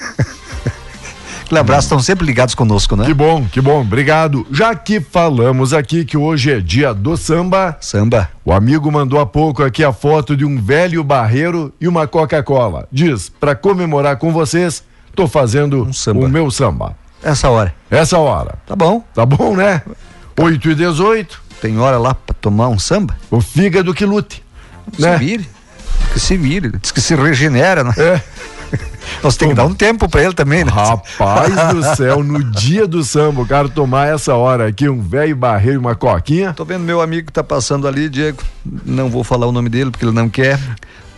Aquele 1.51 1.59
abraço, 1.59 1.87
estão 1.87 1.99
sempre 1.99 2.25
ligados 2.25 2.55
conosco, 2.55 2.95
né? 2.95 3.03
Que 3.03 3.13
bom, 3.13 3.43
que 3.51 3.59
bom, 3.59 3.81
obrigado. 3.81 4.47
Já 4.49 4.73
que 4.73 5.01
falamos 5.01 5.73
aqui 5.73 6.05
que 6.05 6.15
hoje 6.15 6.49
é 6.49 6.59
dia 6.61 6.93
do 6.93 7.17
samba, 7.17 7.75
Samba. 7.81 8.29
o 8.45 8.53
amigo 8.53 8.89
mandou 8.89 9.19
há 9.19 9.25
pouco 9.25 9.61
aqui 9.61 9.83
a 9.83 9.91
foto 9.91 10.37
de 10.37 10.45
um 10.45 10.61
velho 10.61 11.03
barreiro 11.03 11.73
e 11.81 11.89
uma 11.89 12.07
Coca-Cola. 12.07 12.87
Diz, 12.89 13.27
para 13.27 13.53
comemorar 13.53 14.15
com 14.15 14.31
vocês, 14.31 14.81
tô 15.13 15.27
fazendo 15.27 15.89
Um 16.07 16.19
o 16.25 16.29
meu 16.29 16.49
samba. 16.49 16.95
Essa 17.21 17.49
hora. 17.49 17.75
Essa 17.89 18.17
hora. 18.17 18.55
Tá 18.65 18.73
bom. 18.73 19.03
Tá 19.13 19.25
bom, 19.25 19.53
né? 19.53 19.81
8 20.39 20.69
e 20.71 20.73
18, 20.75 21.41
Tem 21.61 21.77
hora 21.77 21.97
lá 21.97 22.15
pra 22.15 22.33
tomar 22.39 22.69
um 22.69 22.79
samba? 22.79 23.17
o 23.29 23.41
fígado 23.41 23.93
que 23.93 24.05
lute. 24.05 24.41
Se 24.93 25.01
Né? 25.01 25.17
vire. 25.17 25.49
Que 26.13 26.19
se 26.21 26.37
vire. 26.37 26.71
Diz 26.81 26.91
que 26.91 27.01
se 27.01 27.13
regenera, 27.13 27.83
né? 27.83 27.93
É. 27.97 28.21
Nós 29.23 29.35
temos 29.37 29.53
que 29.53 29.57
dar 29.57 29.65
um 29.65 29.73
tempo 29.73 30.07
para 30.09 30.23
ele 30.23 30.33
também, 30.33 30.63
né? 30.63 30.71
Rapaz 30.71 31.73
do 31.73 31.83
céu, 31.95 32.23
no 32.23 32.43
dia 32.43 32.87
do 32.87 33.03
samba, 33.03 33.41
o 33.41 33.47
cara 33.47 33.69
tomar 33.69 34.07
essa 34.07 34.35
hora 34.35 34.67
aqui, 34.67 34.87
um 34.89 35.01
velho 35.01 35.35
barreiro 35.35 35.75
e 35.75 35.77
uma 35.77 35.95
coquinha. 35.95 36.53
Tô 36.53 36.65
vendo 36.65 36.83
meu 36.83 37.01
amigo 37.01 37.27
que 37.27 37.33
tá 37.33 37.43
passando 37.43 37.87
ali, 37.87 38.09
Diego. 38.09 38.41
Não 38.85 39.09
vou 39.09 39.23
falar 39.23 39.47
o 39.47 39.51
nome 39.51 39.69
dele 39.69 39.91
porque 39.91 40.05
ele 40.05 40.13
não 40.13 40.29
quer. 40.29 40.59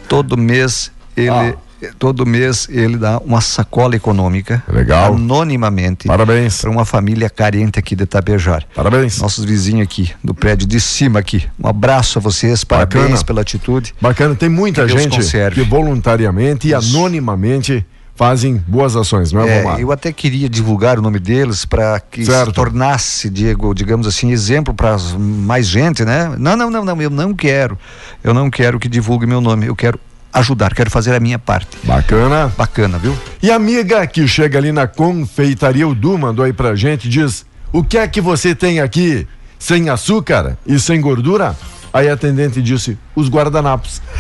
Todo 0.07 0.37
mês 0.37 0.91
ele. 1.15 1.29
Ah. 1.29 1.55
Todo 1.97 2.25
mês 2.25 2.67
ele 2.69 2.97
dá 2.97 3.19
uma 3.19 3.41
sacola 3.41 3.95
econômica. 3.95 4.63
Legal. 4.67 5.13
Anonimamente. 5.13 6.07
Parabéns. 6.07 6.61
Para 6.61 6.69
uma 6.69 6.85
família 6.85 7.29
carente 7.29 7.79
aqui 7.79 7.95
de 7.95 8.05
Tapejar. 8.05 8.65
Parabéns. 8.75 9.19
Nossos 9.19 9.43
vizinhos 9.45 9.83
aqui, 9.83 10.11
do 10.23 10.33
prédio 10.33 10.67
de 10.67 10.79
cima 10.79 11.19
aqui. 11.19 11.45
Um 11.61 11.67
abraço 11.67 12.19
a 12.19 12.21
vocês, 12.21 12.63
parabéns 12.63 13.03
Bacana. 13.03 13.23
pela 13.23 13.41
atitude. 13.41 13.93
Bacana, 13.99 14.35
tem 14.35 14.49
muita 14.49 14.85
que 14.85 14.97
gente 14.97 15.19
que 15.53 15.61
voluntariamente 15.63 16.67
e 16.67 16.73
Isso. 16.73 16.97
anonimamente 16.97 17.85
fazem 18.15 18.57
boas 18.67 18.95
ações, 18.95 19.31
não 19.31 19.41
é, 19.41 19.63
é 19.63 19.83
Eu 19.83 19.91
até 19.91 20.11
queria 20.11 20.47
divulgar 20.47 20.99
o 20.99 21.01
nome 21.01 21.19
deles 21.19 21.65
para 21.65 21.99
que 21.99 22.25
certo. 22.25 22.49
se 22.49 22.53
tornasse, 22.53 23.29
Diego, 23.29 23.73
digamos 23.73 24.05
assim, 24.05 24.31
exemplo 24.31 24.73
para 24.73 24.97
mais 25.17 25.67
gente, 25.67 26.05
né? 26.05 26.33
Não, 26.37 26.55
não, 26.55 26.69
não, 26.69 26.85
não, 26.85 27.01
eu 27.01 27.09
não 27.09 27.33
quero. 27.33 27.77
Eu 28.23 28.33
não 28.33 28.49
quero 28.49 28.79
que 28.79 28.87
divulgue 28.87 29.25
meu 29.25 29.41
nome. 29.41 29.65
Eu 29.65 29.75
quero 29.75 29.99
ajudar, 30.33 30.73
quero 30.73 30.89
fazer 30.89 31.13
a 31.13 31.19
minha 31.19 31.37
parte. 31.37 31.77
Bacana. 31.83 32.51
Bacana, 32.57 32.97
viu? 32.97 33.15
E 33.41 33.51
a 33.51 33.55
amiga 33.55 34.05
que 34.07 34.27
chega 34.27 34.57
ali 34.57 34.71
na 34.71 34.87
confeitaria, 34.87 35.87
o 35.87 35.93
Du 35.93 36.17
mandou 36.17 36.43
aí 36.43 36.51
pra 36.51 36.75
gente, 36.75 37.07
diz: 37.07 37.45
O 37.71 37.83
que 37.83 37.97
é 37.97 38.07
que 38.07 38.19
você 38.19 38.55
tem 38.55 38.79
aqui? 38.79 39.27
Sem 39.59 39.89
açúcar 39.89 40.57
e 40.65 40.79
sem 40.79 40.99
gordura? 40.99 41.55
Aí 41.93 42.09
a 42.09 42.13
atendente 42.13 42.61
disse: 42.61 42.97
Os 43.15 43.29
guardanapos. 43.29 44.01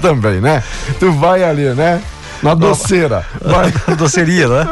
Também, 0.00 0.40
né? 0.40 0.62
Tu 0.98 1.12
vai 1.12 1.44
ali, 1.44 1.74
né? 1.74 2.02
Na 2.42 2.54
doceira. 2.54 3.24
Vai. 3.40 3.72
Na 3.86 3.94
doceria, 3.94 4.48
né? 4.48 4.66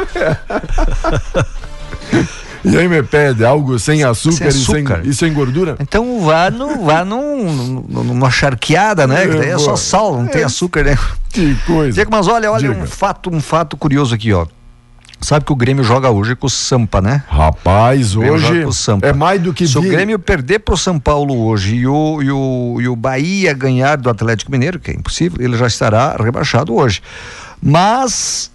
E 2.64 2.76
aí 2.76 2.88
me 2.88 3.02
pede 3.02 3.44
algo 3.44 3.78
sem 3.78 4.04
açúcar, 4.04 4.36
sem 4.36 4.46
açúcar. 4.48 5.00
E, 5.00 5.02
sem, 5.02 5.10
e 5.10 5.14
sem 5.14 5.32
gordura? 5.32 5.76
Então 5.80 6.20
vá, 6.20 6.50
no, 6.50 6.84
vá 6.84 7.04
num, 7.04 7.84
numa 7.88 8.30
charqueada, 8.30 9.06
né? 9.06 9.24
É, 9.24 9.28
que 9.28 9.36
daí 9.36 9.50
é 9.50 9.58
só 9.58 9.76
sal, 9.76 10.16
não 10.16 10.26
é. 10.26 10.28
tem 10.28 10.42
açúcar, 10.42 10.84
né? 10.84 10.98
Que 11.30 11.54
coisa. 11.66 11.92
Diego, 11.92 12.10
mas 12.10 12.28
olha, 12.28 12.50
olha 12.50 12.68
Diga. 12.68 12.82
um 12.82 12.86
fato, 12.86 13.30
um 13.32 13.40
fato 13.40 13.76
curioso 13.76 14.14
aqui, 14.14 14.32
ó. 14.32 14.46
Sabe 15.20 15.44
que 15.44 15.52
o 15.52 15.56
Grêmio 15.56 15.84
joga 15.84 16.10
hoje 16.10 16.34
com 16.34 16.46
o 16.46 16.50
Sampa, 16.50 17.02
né? 17.02 17.22
Rapaz, 17.28 18.16
hoje 18.16 18.64
é 19.02 19.12
mais 19.12 19.40
do 19.40 19.52
que 19.52 19.66
Se 19.66 19.76
o 19.76 19.82
Grêmio 19.82 20.18
perder 20.18 20.60
pro 20.60 20.76
São 20.78 20.98
Paulo 20.98 21.44
hoje 21.44 21.76
e 21.76 21.86
o, 21.86 22.22
e, 22.22 22.30
o, 22.30 22.78
e 22.80 22.88
o 22.88 22.96
Bahia 22.96 23.52
ganhar 23.52 23.96
do 23.96 24.08
Atlético 24.08 24.50
Mineiro, 24.50 24.80
que 24.80 24.90
é 24.90 24.94
impossível, 24.94 25.44
ele 25.44 25.58
já 25.58 25.66
estará 25.66 26.16
rebaixado 26.16 26.74
hoje. 26.74 27.02
Mas 27.62 28.50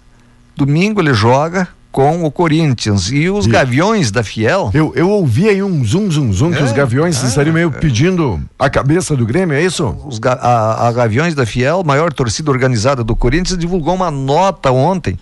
domingo 0.56 1.00
ele 1.00 1.14
joga 1.14 1.68
com 1.96 2.26
o 2.26 2.30
Corinthians. 2.30 3.10
E 3.10 3.30
os 3.30 3.46
e... 3.46 3.48
Gaviões 3.48 4.10
da 4.10 4.22
Fiel. 4.22 4.70
Eu, 4.74 4.92
eu 4.94 5.08
ouvi 5.08 5.48
aí 5.48 5.62
um 5.62 5.82
zum, 5.82 6.10
zum, 6.10 6.30
zum, 6.30 6.52
é, 6.52 6.58
que 6.58 6.62
os 6.62 6.70
Gaviões 6.70 7.24
é, 7.24 7.26
estariam 7.26 7.54
meio 7.54 7.72
é. 7.74 7.80
pedindo 7.80 8.38
a 8.58 8.68
cabeça 8.68 9.16
do 9.16 9.24
Grêmio, 9.24 9.56
é 9.56 9.62
isso? 9.62 9.96
Os, 10.04 10.20
a, 10.22 10.88
a 10.88 10.92
Gaviões 10.92 11.34
da 11.34 11.46
Fiel, 11.46 11.82
maior 11.82 12.12
torcida 12.12 12.50
organizada 12.50 13.02
do 13.02 13.16
Corinthians, 13.16 13.58
divulgou 13.58 13.94
uma 13.94 14.10
nota 14.10 14.70
ontem 14.70 15.18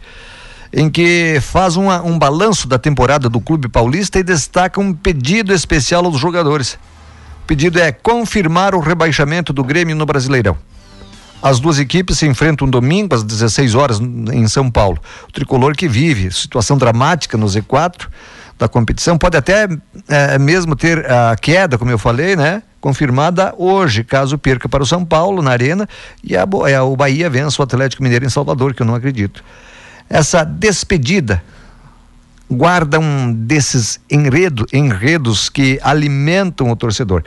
em 0.72 0.90
que 0.90 1.38
faz 1.40 1.76
uma, 1.76 2.02
um 2.02 2.18
balanço 2.18 2.66
da 2.66 2.76
temporada 2.76 3.28
do 3.28 3.40
Clube 3.40 3.68
Paulista 3.68 4.18
e 4.18 4.24
destaca 4.24 4.80
um 4.80 4.92
pedido 4.92 5.54
especial 5.54 6.04
aos 6.04 6.18
jogadores. 6.18 6.72
O 7.44 7.46
pedido 7.46 7.78
é 7.78 7.92
confirmar 7.92 8.74
o 8.74 8.80
rebaixamento 8.80 9.52
do 9.52 9.62
Grêmio 9.62 9.94
no 9.94 10.04
Brasileirão. 10.04 10.56
As 11.44 11.60
duas 11.60 11.78
equipes 11.78 12.16
se 12.16 12.26
enfrentam 12.26 12.66
domingo 12.66 13.14
às 13.14 13.22
16 13.22 13.74
horas 13.74 14.00
em 14.00 14.48
São 14.48 14.70
Paulo. 14.70 14.98
O 15.28 15.30
tricolor 15.30 15.76
que 15.76 15.86
vive 15.86 16.32
situação 16.32 16.78
dramática 16.78 17.36
no 17.36 17.44
Z4 17.44 18.06
da 18.58 18.66
competição 18.66 19.18
pode 19.18 19.36
até 19.36 19.68
é, 20.08 20.38
mesmo 20.38 20.74
ter 20.74 21.04
a 21.04 21.36
queda, 21.36 21.76
como 21.76 21.90
eu 21.90 21.98
falei, 21.98 22.34
né? 22.34 22.62
Confirmada 22.80 23.54
hoje, 23.58 24.02
caso 24.02 24.38
perca 24.38 24.70
para 24.70 24.82
o 24.82 24.86
São 24.86 25.04
Paulo 25.04 25.42
na 25.42 25.50
Arena 25.50 25.86
e 26.22 26.34
a, 26.34 26.44
a, 26.44 26.82
o 26.82 26.96
Bahia 26.96 27.28
vença 27.28 27.60
o 27.60 27.62
Atlético 27.62 28.02
Mineiro 28.02 28.24
em 28.24 28.30
Salvador, 28.30 28.72
que 28.72 28.80
eu 28.80 28.86
não 28.86 28.94
acredito. 28.94 29.44
Essa 30.08 30.44
despedida 30.44 31.44
guarda 32.50 32.98
um 32.98 33.30
desses 33.30 34.00
enredo, 34.10 34.64
enredos 34.72 35.50
que 35.50 35.78
alimentam 35.82 36.70
o 36.70 36.76
torcedor 36.76 37.22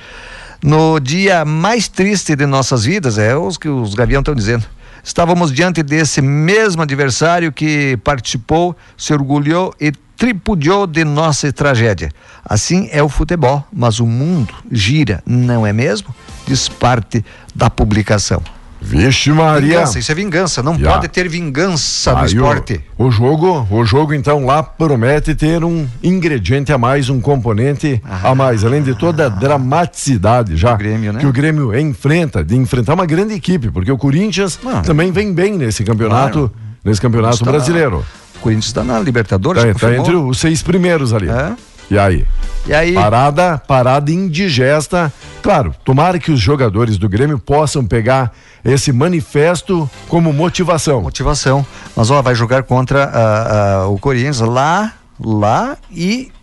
no 0.64 1.00
dia 1.00 1.46
mais 1.46 1.88
triste 1.88 2.36
de 2.36 2.46
nossas 2.46 2.86
vidas, 2.86 3.18
é 3.18 3.36
os 3.36 3.58
que 3.58 3.70
os 3.70 3.94
Gavião 3.94 4.20
estão 4.20 4.36
dizendo. 4.36 4.66
Estávamos 5.04 5.54
diante 5.54 5.84
desse 5.84 6.22
mesmo 6.22 6.82
adversário 6.82 7.52
que 7.52 7.98
participou, 8.04 8.76
se 8.98 9.14
orgulhou 9.14 9.74
e 9.80 9.92
tripudiou 10.18 10.88
de 10.88 11.06
nossa 11.06 11.52
tragédia. 11.54 12.12
Assim 12.44 12.90
é 12.92 13.02
o 13.02 13.08
futebol, 13.08 13.66
mas 13.72 14.00
o 14.00 14.06
mundo 14.06 14.54
gira, 14.72 15.24
não 15.26 15.66
é 15.66 15.72
mesmo? 15.72 16.14
Diz 16.46 16.68
parte 16.68 17.24
da 17.56 17.70
publicação. 17.70 18.42
Vixe 18.82 19.32
Maria. 19.32 19.80
Vingança, 19.80 20.00
isso 20.00 20.12
é 20.12 20.16
vingança, 20.16 20.64
não 20.64 20.78
pode 20.78 21.08
ter 21.08 21.28
vingança 21.28 22.14
no 22.14 22.26
esporte. 22.26 22.82
O, 22.98 23.06
o, 23.06 23.12
jogo, 23.12 23.68
o 23.70 23.84
jogo 23.86 24.14
então 24.14 24.46
lá 24.46 24.62
promete 24.62 25.36
ter 25.36 25.64
um 25.64 25.88
ingrediente 26.02 26.72
a 26.72 26.78
mais, 26.78 27.10
um 27.10 27.20
componente 27.20 28.02
ah, 28.06 28.30
a 28.32 28.36
mais, 28.36 28.64
além 28.64 28.84
de 28.84 28.94
toda 28.96 29.26
a 29.26 29.30
dramaticidade 29.30 30.56
já 30.56 30.74
o 30.74 30.78
Grêmio, 30.78 31.14
né? 31.14 31.20
que 31.20 31.26
o 31.26 31.34
Grêmio 31.34 31.78
enfrenta, 31.78 32.44
de 32.44 32.56
enfrentar 32.56 32.94
uma 32.94 33.06
grande 33.06 33.34
equipe, 33.34 33.70
porque 33.72 33.92
o 33.92 33.98
Corinthians 33.98 34.60
ah, 34.66 34.82
também 34.82 35.12
vem 35.12 35.34
bem 35.34 35.58
nesse 35.58 35.84
campeonato, 35.84 36.50
claro. 36.50 36.54
nesse 36.84 37.02
campeonato 37.02 37.44
brasileiro. 37.44 38.06
o 38.36 38.40
Corinthians 38.40 38.68
está 38.68 38.84
na 38.84 39.00
Libertadores. 39.00 39.64
Está 39.64 39.90
tá 39.90 39.96
entre 39.96 40.16
os 40.16 40.40
seis 40.40 40.62
primeiros 40.62 41.14
ali. 41.14 41.30
É? 41.30 41.54
E 41.90 41.98
aí? 41.98 42.26
E 42.68 42.74
aí? 42.74 42.94
Parada, 42.94 43.58
parada 43.58 44.12
indigesta. 44.12 45.12
Claro, 45.48 45.74
tomara 45.86 46.20
que 46.20 46.30
os 46.30 46.42
jogadores 46.42 46.98
do 46.98 47.08
Grêmio 47.08 47.40
possam 47.40 47.86
pegar 47.86 48.34
esse 48.66 48.92
manifesto 48.92 49.90
como 50.10 50.34
motivação. 50.34 51.02
Motivação. 51.02 51.66
Mas 51.96 52.12
ó, 52.12 52.22
vai 52.22 52.36
jogar 52.36 52.64
contra 52.64 53.08
uh, 53.08 53.88
uh, 53.88 53.94
o 53.94 53.98
Corinthians 53.98 54.42
lá, 54.42 54.92
lá 55.18 55.78
e 55.90 56.34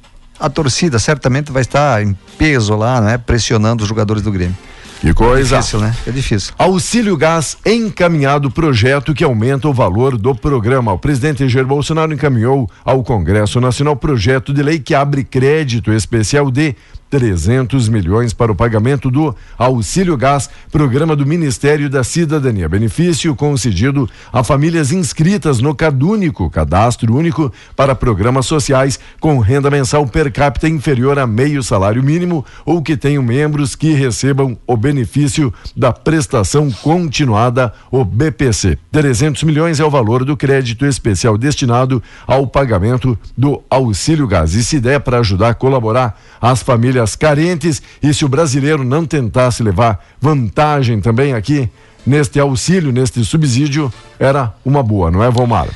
a 0.41 0.49
torcida 0.49 0.99
certamente 0.99 1.53
vai 1.53 1.61
estar 1.61 2.03
em 2.03 2.17
peso 2.39 2.75
lá, 2.77 2.99
né? 2.99 3.19
Pressionando 3.19 3.83
os 3.83 3.89
jogadores 3.91 4.23
do 4.23 4.33
Grêmio. 4.33 4.57
Que 5.03 5.13
coisa. 5.13 5.57
É 5.57 5.59
difícil, 5.59 5.81
né? 5.81 5.95
É 6.07 6.11
difícil. 6.11 6.55
Auxílio 6.57 7.15
Gás 7.15 7.59
encaminhado 7.67 8.51
projeto 8.51 9.13
que 9.13 9.23
aumenta 9.23 9.69
o 9.69 9.75
valor 9.75 10.17
do 10.17 10.35
programa. 10.35 10.95
O 10.95 10.99
presidente 10.99 11.47
Jair 11.47 11.67
Bolsonaro 11.67 12.11
encaminhou 12.11 12.71
ao 12.83 13.05
Congresso 13.05 13.61
Nacional 13.61 13.97
projeto 13.97 14.51
de 14.51 14.63
lei 14.63 14.79
que 14.79 14.95
abre 14.95 15.23
crédito 15.23 15.93
especial 15.93 16.51
de 16.51 16.75
300 17.15 17.89
milhões 17.89 18.33
para 18.33 18.51
o 18.51 18.57
pagamento 18.57 19.09
do 19.09 19.33
Auxílio 19.57 20.17
Gás, 20.17 20.51
programa 20.73 21.15
do 21.15 21.25
Ministério 21.25 21.89
da 21.89 22.03
Cidadania. 22.03 22.69
Benefício 22.69 23.37
concedido 23.37 24.11
a 24.33 24.43
famílias 24.43 24.91
inscritas 24.91 25.61
no 25.61 25.77
CadÚnico, 25.77 26.51
Cadastro 26.51 27.15
Único 27.17 27.53
para 27.77 27.95
Programas 27.95 28.47
Sociais, 28.47 28.99
com 29.21 29.39
renda 29.39 29.71
mensal 29.71 30.05
per 30.09 30.33
capita 30.33 30.69
inferior 30.69 31.17
a 31.17 31.25
meio 31.25 31.63
salário 31.63 32.03
mínimo 32.03 32.45
ou 32.67 32.83
que 32.83 32.97
tenham 32.97 33.23
membros 33.23 33.77
que 33.77 33.93
recebam 33.93 34.59
o 34.67 34.77
benefício 34.77 35.55
da 35.77 35.93
prestação 35.93 36.69
continuada, 36.69 37.73
o 37.93 38.05
BPC. 38.05 38.77
300 38.91 39.45
milhões 39.45 39.79
é 39.79 39.85
o 39.85 39.91
valor 39.91 40.25
do 40.25 40.37
crédito 40.37 40.85
especial 40.85 41.39
destinado 41.39 42.03
ao 42.27 42.45
pagamento 42.45 43.17
do 43.39 43.63
Auxílio 43.71 44.27
Gás. 44.27 44.55
E 44.55 44.65
se 44.65 44.81
der 44.81 44.99
para 44.99 45.21
ajudar 45.21 45.51
a 45.51 45.55
colaborar 45.55 46.21
as 46.41 46.61
famílias 46.61 47.04
famílias 47.05 47.15
carentes 47.15 47.83
e 48.03 48.13
se 48.13 48.25
o 48.25 48.29
brasileiro 48.29 48.83
não 48.83 49.05
tentasse 49.05 49.63
levar 49.63 50.05
vantagem 50.21 51.01
também 51.01 51.35
aqui 51.35 51.71
neste 52.07 52.41
auxílio, 52.41 52.93
neste 52.93 53.25
subsídio, 53.25 53.93
era 54.19 54.53
uma 54.65 54.83
boa, 54.83 55.11
não 55.11 55.23
é, 55.23 55.31
Valmar? 55.31 55.69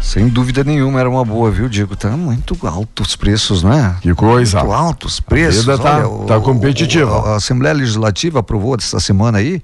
Sem 0.00 0.28
dúvida 0.28 0.64
nenhuma 0.64 0.98
era 0.98 1.08
uma 1.08 1.24
boa, 1.24 1.50
viu, 1.50 1.68
Diego? 1.68 1.94
Tá 1.94 2.10
muito 2.10 2.58
altos 2.66 3.10
os 3.10 3.16
preços, 3.16 3.62
né? 3.62 3.96
Que 4.00 4.12
coisa. 4.14 4.58
Muito 4.58 4.72
altos 4.72 5.14
os 5.14 5.20
preços. 5.20 5.68
A 5.68 5.78
tá, 5.78 6.08
Olha, 6.08 6.26
tá 6.26 6.40
competitiva. 6.40 7.20
A, 7.20 7.32
a, 7.34 7.36
Assembleia 7.36 7.72
Legislativa 7.72 8.40
aprovou 8.40 8.74
essa 8.74 8.98
semana 8.98 9.38
aí, 9.38 9.62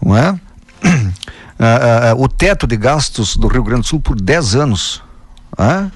não 0.00 0.16
é? 0.16 0.38
Ah, 1.64 2.10
ah, 2.10 2.14
o 2.16 2.26
teto 2.26 2.66
de 2.66 2.76
gastos 2.76 3.36
do 3.36 3.46
Rio 3.46 3.62
Grande 3.62 3.82
do 3.82 3.86
Sul 3.86 4.00
por 4.00 4.20
10 4.20 4.56
anos. 4.56 5.00
É? 5.56 5.88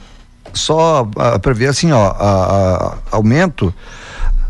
Só 0.57 1.03
uh, 1.03 1.39
prever 1.41 1.69
assim, 1.69 1.93
ó, 1.93 2.11
uh, 2.11 2.99
aumento, 3.11 3.73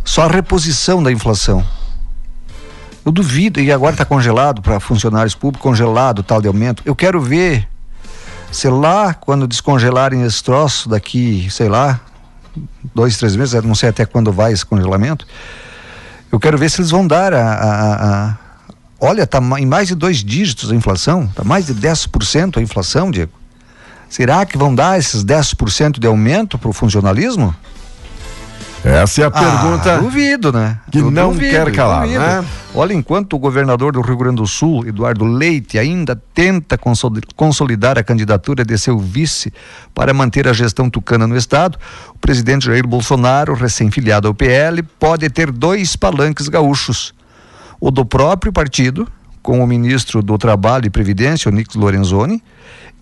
só 0.05 0.25
a 0.25 0.29
reposição 0.29 1.03
da 1.03 1.13
inflação. 1.13 1.65
Eu 3.05 3.13
duvido, 3.13 3.61
e 3.61 3.71
agora 3.71 3.93
está 3.95 4.05
congelado 4.05 4.63
para 4.63 4.81
funcionários 4.81 5.35
públicos, 5.35 5.63
congelado 5.63 6.23
tal 6.23 6.41
de 6.41 6.49
aumento. 6.49 6.83
Eu 6.85 6.97
quero 6.97 7.21
ver 7.21 7.69
se 8.51 8.69
lá, 8.69 9.15
quando 9.15 9.47
descongelarem 9.47 10.23
esse 10.23 10.43
troço, 10.43 10.89
daqui, 10.89 11.49
sei 11.51 11.69
lá, 11.69 12.01
dois, 12.95 13.17
três 13.19 13.37
meses, 13.37 13.63
não 13.63 13.75
sei 13.75 13.91
até 13.91 14.05
quando 14.05 14.33
vai 14.33 14.53
esse 14.53 14.65
congelamento, 14.65 15.27
eu 16.33 16.41
quero 16.41 16.59
ver 16.59 16.71
se 16.71 16.81
eles 16.81 16.91
vão 16.91 17.07
dar 17.07 17.33
a, 17.33 17.53
a, 17.53 18.25
a 18.31 18.37
Olha, 18.99 19.25
está 19.25 19.41
em 19.59 19.67
mais 19.67 19.89
de 19.89 19.95
dois 19.95 20.25
dígitos 20.25 20.73
a 20.73 20.75
inflação, 20.75 21.25
está 21.25 21.45
mais 21.45 21.67
de 21.67 21.75
10% 21.75 22.57
a 22.57 22.63
inflação, 22.63 23.11
Diego. 23.11 23.33
Será 24.09 24.47
que 24.47 24.57
vão 24.57 24.75
dar 24.75 24.99
esses 24.99 25.25
10% 25.25 25.99
de 25.99 26.07
aumento 26.07 26.59
para 26.59 26.71
o 26.71 26.73
funcionalismo? 26.73 27.55
Essa 28.85 29.23
é 29.23 29.25
a 29.25 29.31
pergunta. 29.33 29.95
Ah, 29.97 29.99
duvido, 29.99 30.53
né? 30.53 30.79
Que 30.93 30.99
Eu 30.99 31.11
não 31.11 31.33
duvido, 31.33 31.51
quer 31.51 31.73
calar, 31.73 32.07
né? 32.07 32.45
Olha, 32.73 32.93
enquanto 32.95 33.33
o 33.35 33.39
governador 33.39 33.93
do 33.93 34.01
Rio 34.01 34.17
Grande 34.17 34.37
do 34.37 34.47
Sul, 34.47 34.87
Eduardo 34.87 35.25
Leite, 35.25 35.77
ainda 35.77 36.15
tenta 36.33 36.79
consoli- 36.79 37.23
consolidar 37.35 37.99
a 37.99 38.05
candidatura 38.05 38.65
de 38.65 38.79
seu 38.79 38.97
vice 38.97 39.53
para 39.93 40.15
manter 40.15 40.47
a 40.47 40.53
gestão 40.53 40.89
tucana 40.89 41.27
no 41.27 41.37
estado, 41.37 41.77
o 42.15 42.19
presidente 42.19 42.67
Jair 42.67 42.87
Bolsonaro, 42.87 43.55
recém-filiado 43.55 44.29
ao 44.29 44.35
PL, 44.35 44.83
pode 45.01 45.29
ter 45.31 45.51
dois 45.51 45.97
palanques 45.97 46.47
gaúchos. 46.49 47.13
O 47.81 47.91
do 47.91 48.05
próprio 48.05 48.53
partido, 48.53 49.09
com 49.43 49.65
o 49.65 49.67
ministro 49.67 50.23
do 50.23 50.39
Trabalho 50.39 50.87
e 50.87 50.91
Previdência, 50.91 51.49
Onix 51.51 51.75
Lorenzoni, 51.75 52.41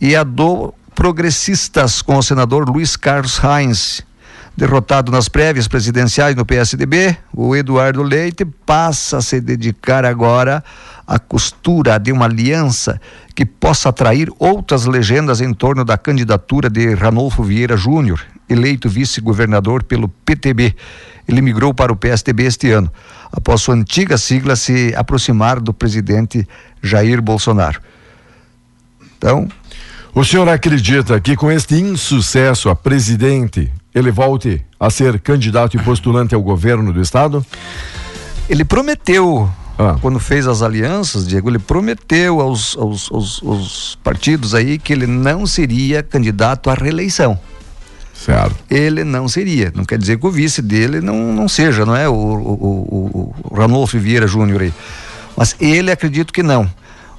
e 0.00 0.16
a 0.16 0.24
do 0.24 0.72
Progressistas, 0.94 2.00
com 2.00 2.16
o 2.16 2.22
senador 2.22 2.68
Luiz 2.68 2.96
Carlos 2.96 3.38
Reins. 3.38 4.02
Derrotado 4.56 5.10
nas 5.10 5.28
prévias 5.28 5.66
presidenciais 5.66 6.36
no 6.36 6.46
PSDB, 6.46 7.16
o 7.32 7.56
Eduardo 7.56 8.00
Leite 8.00 8.44
passa 8.44 9.16
a 9.16 9.20
se 9.20 9.40
dedicar 9.40 10.04
agora 10.04 10.62
à 11.04 11.18
costura 11.18 11.98
de 11.98 12.12
uma 12.12 12.26
aliança 12.26 13.00
que 13.34 13.44
possa 13.44 13.88
atrair 13.88 14.30
outras 14.38 14.84
legendas 14.86 15.40
em 15.40 15.52
torno 15.52 15.84
da 15.84 15.98
candidatura 15.98 16.70
de 16.70 16.94
Ranolfo 16.94 17.42
Vieira 17.42 17.76
Júnior, 17.76 18.24
eleito 18.48 18.88
vice-governador 18.88 19.82
pelo 19.82 20.08
PTB. 20.08 20.76
Ele 21.26 21.42
migrou 21.42 21.74
para 21.74 21.92
o 21.92 21.96
PSDB 21.96 22.44
este 22.44 22.70
ano, 22.70 22.90
após 23.32 23.62
sua 23.62 23.74
antiga 23.74 24.16
sigla 24.16 24.54
se 24.54 24.94
aproximar 24.96 25.58
do 25.58 25.74
presidente 25.74 26.46
Jair 26.80 27.20
Bolsonaro. 27.20 27.80
Então, 29.18 29.48
O 30.14 30.24
senhor 30.24 30.48
acredita 30.48 31.20
que 31.20 31.34
com 31.36 31.50
este 31.50 31.74
insucesso 31.74 32.68
a 32.68 32.76
presidente 32.76 33.72
ele 33.94 34.10
volte 34.12 34.64
a 34.78 34.88
ser 34.90 35.18
candidato 35.18 35.76
e 35.76 35.82
postulante 35.82 36.34
ao 36.34 36.42
governo 36.42 36.92
do 36.92 37.00
estado? 37.00 37.44
Ele 38.48 38.64
prometeu, 38.64 39.50
Ah. 39.78 39.96
quando 40.00 40.20
fez 40.20 40.46
as 40.46 40.62
alianças, 40.62 41.26
Diego, 41.26 41.50
ele 41.50 41.58
prometeu 41.58 42.40
aos, 42.40 42.76
aos, 42.76 43.10
aos- 43.10 43.42
aos 43.44 43.98
partidos 44.04 44.54
aí 44.54 44.78
que 44.78 44.92
ele 44.92 45.06
não 45.06 45.46
seria 45.46 46.02
candidato 46.02 46.70
à 46.70 46.74
reeleição. 46.74 47.38
Certo. 48.14 48.54
Ele 48.70 49.02
não 49.02 49.26
seria. 49.26 49.72
Não 49.74 49.84
quer 49.84 49.98
dizer 49.98 50.18
que 50.18 50.26
o 50.26 50.30
vice 50.30 50.62
dele 50.62 51.00
não, 51.00 51.32
não 51.32 51.48
seja, 51.48 51.84
não 51.84 51.96
é? 51.96 52.08
O, 52.08 52.12
o, 52.12 52.14
o, 52.14 53.34
o 53.50 53.54
Ranolfo 53.56 53.98
Vieira 53.98 54.26
Júnior 54.28 54.62
aí. 54.62 54.72
Mas 55.36 55.56
ele 55.60 55.90
acredito 55.90 56.32
que 56.32 56.42
não. 56.42 56.70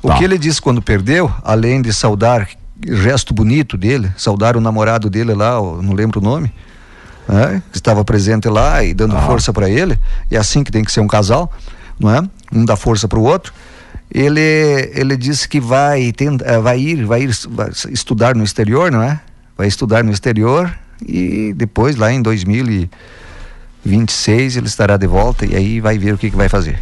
O 0.01 0.07
Tá. 0.07 0.17
que 0.17 0.23
ele 0.23 0.37
disse 0.37 0.61
quando 0.61 0.81
perdeu, 0.81 1.29
além 1.43 1.81
de 1.81 1.91
saudar 1.91 2.47
gesto 2.85 3.33
bonito 3.33 3.77
dele, 3.77 4.11
saudar 4.17 4.57
o 4.57 4.61
namorado 4.61 5.09
dele 5.09 5.33
lá, 5.33 5.53
não 5.81 5.93
lembro 5.93 6.19
o 6.19 6.23
nome, 6.23 6.51
né? 7.27 7.61
que 7.71 7.77
estava 7.77 8.03
presente 8.03 8.49
lá 8.49 8.83
e 8.83 8.93
dando 8.93 9.15
força 9.21 9.53
para 9.53 9.69
ele, 9.69 9.97
e 10.29 10.35
é 10.35 10.39
assim 10.39 10.63
que 10.63 10.71
tem 10.71 10.83
que 10.83 10.91
ser 10.91 10.99
um 10.99 11.07
casal, 11.07 11.51
não 11.99 12.13
é? 12.13 12.21
Um 12.53 12.65
dá 12.65 12.75
força 12.75 13.07
para 13.07 13.17
o 13.19 13.23
outro. 13.23 13.53
Ele 14.13 14.39
ele 14.93 15.17
disse 15.17 15.47
que 15.49 15.59
vai 15.59 16.11
tent- 16.11 16.43
eh, 16.43 16.59
vai 16.59 16.79
ir 16.79 17.05
vai 17.05 17.23
ir 17.23 17.31
vai 17.49 17.69
estudar 17.89 18.35
no 18.35 18.43
exterior, 18.43 18.91
não 18.91 19.01
é? 19.01 19.19
Vai 19.57 19.67
estudar 19.67 20.03
no 20.03 20.11
exterior 20.11 20.71
e 21.05 21.53
depois 21.55 21.95
lá 21.95 22.11
em 22.13 22.21
2026 22.21 24.57
ele 24.57 24.67
estará 24.67 24.97
de 24.97 25.07
volta 25.07 25.45
e 25.45 25.55
aí 25.55 25.79
vai 25.79 25.97
ver 25.97 26.13
o 26.13 26.17
que, 26.17 26.29
que 26.29 26.35
vai 26.35 26.49
fazer. 26.49 26.77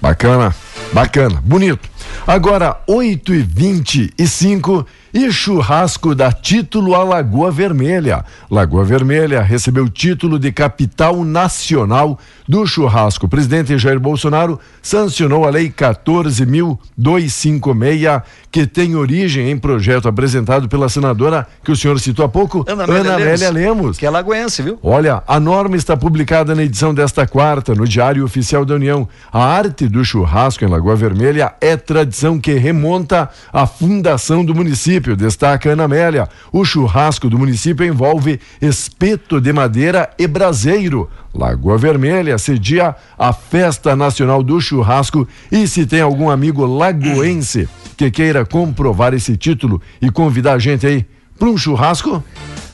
Bacana, 0.00 0.54
bacana, 0.92 1.42
bonito. 1.44 1.88
Agora, 2.26 2.80
8 2.86 3.34
e 3.34 3.42
25 3.42 4.86
e 5.18 5.32
churrasco 5.32 6.14
da 6.14 6.30
título 6.30 6.94
a 6.94 7.02
Lagoa 7.02 7.50
Vermelha. 7.50 8.24
Lagoa 8.48 8.84
Vermelha 8.84 9.42
recebeu 9.42 9.88
título 9.88 10.38
de 10.38 10.52
capital 10.52 11.24
nacional 11.24 12.16
do 12.48 12.64
churrasco. 12.64 13.26
O 13.26 13.28
presidente 13.28 13.76
Jair 13.76 13.98
Bolsonaro 13.98 14.60
sancionou 14.80 15.44
a 15.44 15.50
Lei 15.50 15.70
14.256, 15.70 18.22
que 18.50 18.64
tem 18.64 18.94
origem 18.94 19.50
em 19.50 19.58
projeto 19.58 20.08
apresentado 20.08 20.68
pela 20.68 20.88
senadora 20.88 21.48
que 21.64 21.72
o 21.72 21.76
senhor 21.76 21.98
citou 21.98 22.24
há 22.24 22.28
pouco, 22.28 22.64
Amélia 22.68 23.50
Lemos. 23.50 23.98
Que 23.98 24.06
é 24.06 24.10
lagoense, 24.10 24.62
viu? 24.62 24.78
Olha, 24.82 25.22
a 25.26 25.40
norma 25.40 25.76
está 25.76 25.96
publicada 25.96 26.54
na 26.54 26.62
edição 26.62 26.94
desta 26.94 27.26
quarta, 27.26 27.74
no 27.74 27.88
Diário 27.88 28.24
Oficial 28.24 28.64
da 28.64 28.76
União. 28.76 29.08
A 29.32 29.44
arte 29.44 29.88
do 29.88 30.04
churrasco 30.04 30.64
em 30.64 30.68
Lagoa 30.68 30.94
Vermelha 30.94 31.54
é 31.60 31.76
tradição 31.76 32.38
que 32.38 32.52
remonta 32.54 33.28
à 33.52 33.66
fundação 33.66 34.44
do 34.44 34.54
município, 34.54 35.07
destaca 35.16 35.70
Ana 35.70 35.84
Amélia. 35.84 36.28
O 36.52 36.64
churrasco 36.64 37.28
do 37.28 37.38
município 37.38 37.86
envolve 37.86 38.40
espeto 38.60 39.40
de 39.40 39.52
madeira 39.52 40.10
e 40.18 40.26
braseiro. 40.26 41.08
Lagoa 41.34 41.78
Vermelha 41.78 42.38
cedia 42.38 42.94
a 43.18 43.32
Festa 43.32 43.94
Nacional 43.94 44.42
do 44.42 44.60
Churrasco 44.60 45.28
e 45.52 45.68
se 45.68 45.86
tem 45.86 46.00
algum 46.00 46.30
amigo 46.30 46.64
lagoense 46.64 47.68
que 47.96 48.10
queira 48.10 48.44
comprovar 48.44 49.14
esse 49.14 49.36
título 49.36 49.80
e 50.00 50.10
convidar 50.10 50.54
a 50.54 50.58
gente 50.58 50.86
aí 50.86 51.06
para 51.38 51.48
um 51.48 51.56
churrasco, 51.56 52.22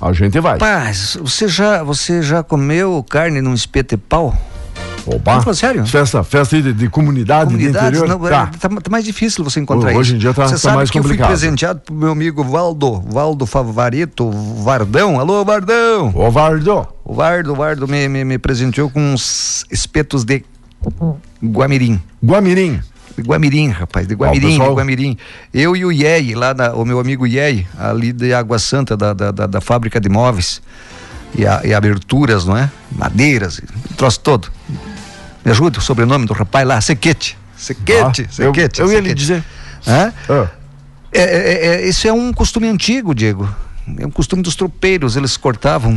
a 0.00 0.12
gente 0.12 0.40
vai. 0.40 0.54
Rapaz, 0.54 1.18
você 1.20 1.46
já, 1.46 1.82
você 1.82 2.22
já 2.22 2.42
comeu 2.42 3.04
carne 3.08 3.42
num 3.42 3.52
espeto 3.52 3.96
de 3.96 4.02
pau? 4.02 4.34
Opa. 5.06 5.42
Não, 5.44 5.52
sério? 5.54 5.86
Festa, 5.86 6.24
festa 6.24 6.60
de, 6.62 6.72
de 6.72 6.88
comunidade, 6.88 7.46
Comunidades, 7.52 7.90
de 7.98 8.04
interior. 8.04 8.08
não, 8.08 8.28
tá. 8.28 8.50
é, 8.54 8.58
tá, 8.58 8.68
tá 8.68 8.90
mais 8.90 9.04
difícil 9.04 9.44
você 9.44 9.60
encontrar 9.60 9.90
Hoje 9.94 10.10
isso. 10.10 10.16
em 10.16 10.18
dia 10.18 10.32
tá- 10.32 10.46
Você 10.46 10.54
tá 10.54 10.58
sabe 10.58 10.76
mais 10.76 10.90
que 10.90 10.98
eu 10.98 11.02
complicado. 11.02 11.26
fui 11.28 11.36
presenteado 11.36 11.80
pro 11.80 11.94
meu 11.94 12.10
amigo 12.12 12.42
Valdo, 12.42 13.00
Valdo 13.02 13.44
Favorito, 13.46 14.30
Vardão. 14.30 15.20
Alô, 15.20 15.44
Vardão! 15.44 16.10
Ô, 16.14 16.30
Vardo. 16.30 16.86
O 17.04 17.12
Vardo, 17.14 17.52
o 17.52 17.54
Vardo 17.54 17.86
me, 17.86 18.08
me, 18.08 18.24
me 18.24 18.38
presenteou 18.38 18.88
com 18.88 19.00
uns 19.12 19.66
espetos 19.70 20.24
de 20.24 20.42
guamirim. 21.42 22.00
Guamirim. 22.24 22.80
De 23.16 23.22
Guamirim, 23.22 23.68
rapaz, 23.68 24.08
de 24.08 24.14
Guamirim, 24.14 24.58
de 24.58 24.66
Guamirim. 24.66 25.16
Eu 25.52 25.76
e 25.76 25.84
o 25.84 25.92
Iei, 25.92 26.34
lá, 26.34 26.52
o 26.74 26.84
meu 26.84 26.98
amigo 26.98 27.24
Iei, 27.26 27.64
ali 27.78 28.12
de 28.12 28.34
Água 28.34 28.58
Santa, 28.58 28.96
da, 28.96 29.12
da, 29.12 29.30
da, 29.30 29.46
da 29.46 29.60
fábrica 29.60 30.00
de 30.00 30.08
móveis. 30.08 30.60
E, 31.36 31.46
a- 31.46 31.60
e 31.64 31.72
aberturas, 31.74 32.44
não 32.44 32.56
é? 32.56 32.70
Madeiras, 32.90 33.60
troço 33.96 34.18
todo. 34.20 34.48
Me 35.44 35.50
ajuda 35.50 35.78
o 35.78 35.82
sobrenome 35.82 36.26
do 36.26 36.32
rapaz 36.32 36.66
lá, 36.66 36.80
Sequete. 36.80 37.36
Sequete, 37.56 38.22
Ah, 38.22 38.42
eu, 38.42 38.52
Sequete. 38.54 38.80
eu 38.80 38.92
ia 38.92 39.00
lhe 39.00 39.14
dizer. 39.14 39.42
Ah, 39.86 40.12
É, 41.12 41.20
é, 41.22 41.66
é, 41.84 41.88
isso 41.88 42.08
é 42.08 42.12
um 42.12 42.32
costume 42.32 42.68
antigo, 42.68 43.14
Diego. 43.14 43.48
É 43.98 44.06
um 44.06 44.10
costume 44.10 44.42
dos 44.42 44.56
tropeiros. 44.56 45.14
Eles 45.14 45.36
cortavam, 45.36 45.92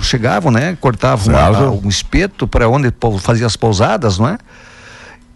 chegavam, 0.00 0.50
né? 0.50 0.78
Cortavam 0.80 1.36
a- 1.36 1.70
um 1.70 1.88
espeto 1.88 2.46
para 2.48 2.68
onde 2.68 2.92
fazia 3.20 3.44
as 3.46 3.56
pousadas, 3.56 4.18
não 4.18 4.28
é? 4.28 4.38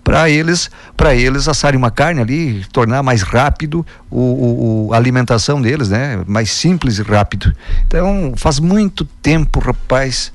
Para 0.04 0.30
eles, 0.30 0.70
para 0.96 1.14
eles 1.14 1.46
assarem 1.46 1.76
uma 1.78 1.90
carne 1.90 2.20
ali, 2.20 2.64
tornar 2.72 3.02
mais 3.02 3.22
rápido 3.22 3.84
o, 4.10 4.18
o- 4.20 4.86
o- 4.88 4.94
a 4.94 4.96
alimentação 4.96 5.60
deles, 5.60 5.90
né? 5.90 6.22
Mais 6.26 6.50
simples 6.50 6.98
e 6.98 7.02
rápido. 7.02 7.54
Então, 7.86 8.32
faz 8.36 8.58
muito 8.58 9.04
tempo, 9.04 9.60
rapaz, 9.60 10.32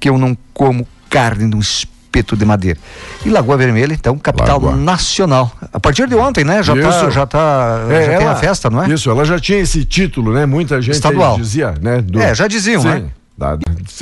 que 0.00 0.08
eu 0.08 0.18
não 0.18 0.36
como 0.52 0.86
carne 1.08 1.44
num 1.46 1.60
espeto 1.60 1.99
de 2.36 2.44
madeira. 2.44 2.78
E 3.24 3.30
Lagoa 3.30 3.56
Vermelha, 3.56 3.94
então, 3.94 4.18
capital 4.18 4.60
Lagoa. 4.60 4.76
nacional. 4.76 5.50
A 5.72 5.78
partir 5.78 6.06
de 6.08 6.14
ontem, 6.14 6.44
né? 6.44 6.62
Já 6.62 6.74
tá, 6.74 7.10
já 7.10 7.26
tá, 7.26 7.86
é, 7.88 8.00
já 8.06 8.06
tem 8.18 8.26
ela- 8.26 8.32
a 8.32 8.36
festa, 8.36 8.68
não 8.68 8.82
é? 8.82 8.88
Isso, 8.90 9.08
ela 9.10 9.24
já 9.24 9.38
tinha 9.38 9.58
esse 9.58 9.84
título, 9.84 10.32
né? 10.32 10.44
Muita 10.44 10.80
gente 10.82 10.94
Estadual. 10.94 11.36
dizia, 11.36 11.74
né? 11.80 12.00
do- 12.02 12.20
É, 12.20 12.34
já 12.34 12.46
diziam, 12.48 12.82
Sim, 12.82 12.88
né? 12.88 13.04
da- 13.38 13.56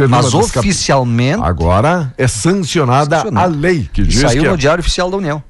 Mas 0.08 0.30
cap- 0.30 0.58
oficialmente 0.58 1.42
Agora 1.42 2.12
é 2.16 2.26
sancionada 2.26 3.16
Sancionado. 3.18 3.54
a 3.54 3.56
lei 3.56 3.88
que 3.92 4.02
diz 4.02 4.20
saiu 4.20 4.42
que 4.42 4.48
é 4.48 4.50
no 4.50 4.56
Diário 4.56 4.80
Oficial 4.80 5.10
da 5.10 5.16
União. 5.16 5.42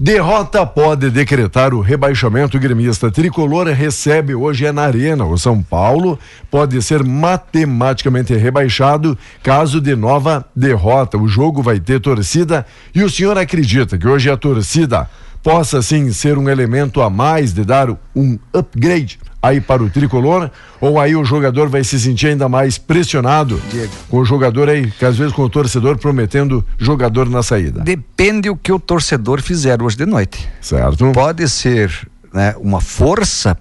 Derrota 0.00 0.64
pode 0.64 1.10
decretar 1.10 1.74
o 1.74 1.80
rebaixamento 1.80 2.56
O 2.56 2.60
gremista. 2.60 3.10
Tricolor 3.10 3.66
recebe 3.66 4.32
hoje 4.32 4.64
é 4.64 4.70
na 4.70 4.82
Arena. 4.82 5.24
O 5.24 5.36
São 5.36 5.60
Paulo 5.60 6.16
pode 6.48 6.80
ser 6.82 7.02
matematicamente 7.02 8.32
rebaixado 8.36 9.18
caso 9.42 9.80
de 9.80 9.96
nova 9.96 10.46
derrota. 10.54 11.18
O 11.18 11.26
jogo 11.26 11.64
vai 11.64 11.80
ter 11.80 11.98
torcida 11.98 12.64
e 12.94 13.02
o 13.02 13.10
senhor 13.10 13.36
acredita 13.36 13.98
que 13.98 14.06
hoje 14.06 14.30
a 14.30 14.36
torcida 14.36 15.10
possa 15.48 15.80
sim 15.80 16.12
ser 16.12 16.36
um 16.36 16.46
elemento 16.46 17.00
a 17.00 17.08
mais 17.08 17.54
de 17.54 17.64
dar 17.64 17.88
um 18.14 18.38
upgrade 18.52 19.18
aí 19.40 19.62
para 19.62 19.82
o 19.82 19.88
tricolor 19.88 20.50
ou 20.78 21.00
aí 21.00 21.16
o 21.16 21.24
jogador 21.24 21.70
vai 21.70 21.82
se 21.82 21.98
sentir 21.98 22.26
ainda 22.26 22.50
mais 22.50 22.76
pressionado 22.76 23.58
Diego. 23.70 23.90
com 24.10 24.18
o 24.18 24.24
jogador 24.26 24.68
aí, 24.68 24.90
que 24.90 25.06
às 25.06 25.16
vezes 25.16 25.32
com 25.32 25.40
o 25.40 25.48
torcedor 25.48 25.96
prometendo 25.96 26.62
jogador 26.76 27.30
na 27.30 27.42
saída. 27.42 27.80
Depende 27.80 28.50
o 28.50 28.56
que 28.56 28.70
o 28.70 28.78
torcedor 28.78 29.40
fizer 29.40 29.82
hoje 29.82 29.96
de 29.96 30.04
noite. 30.04 30.46
Certo? 30.60 31.12
Pode 31.12 31.48
ser 31.48 31.90
né, 32.30 32.54
uma 32.58 32.82
força 32.82 33.56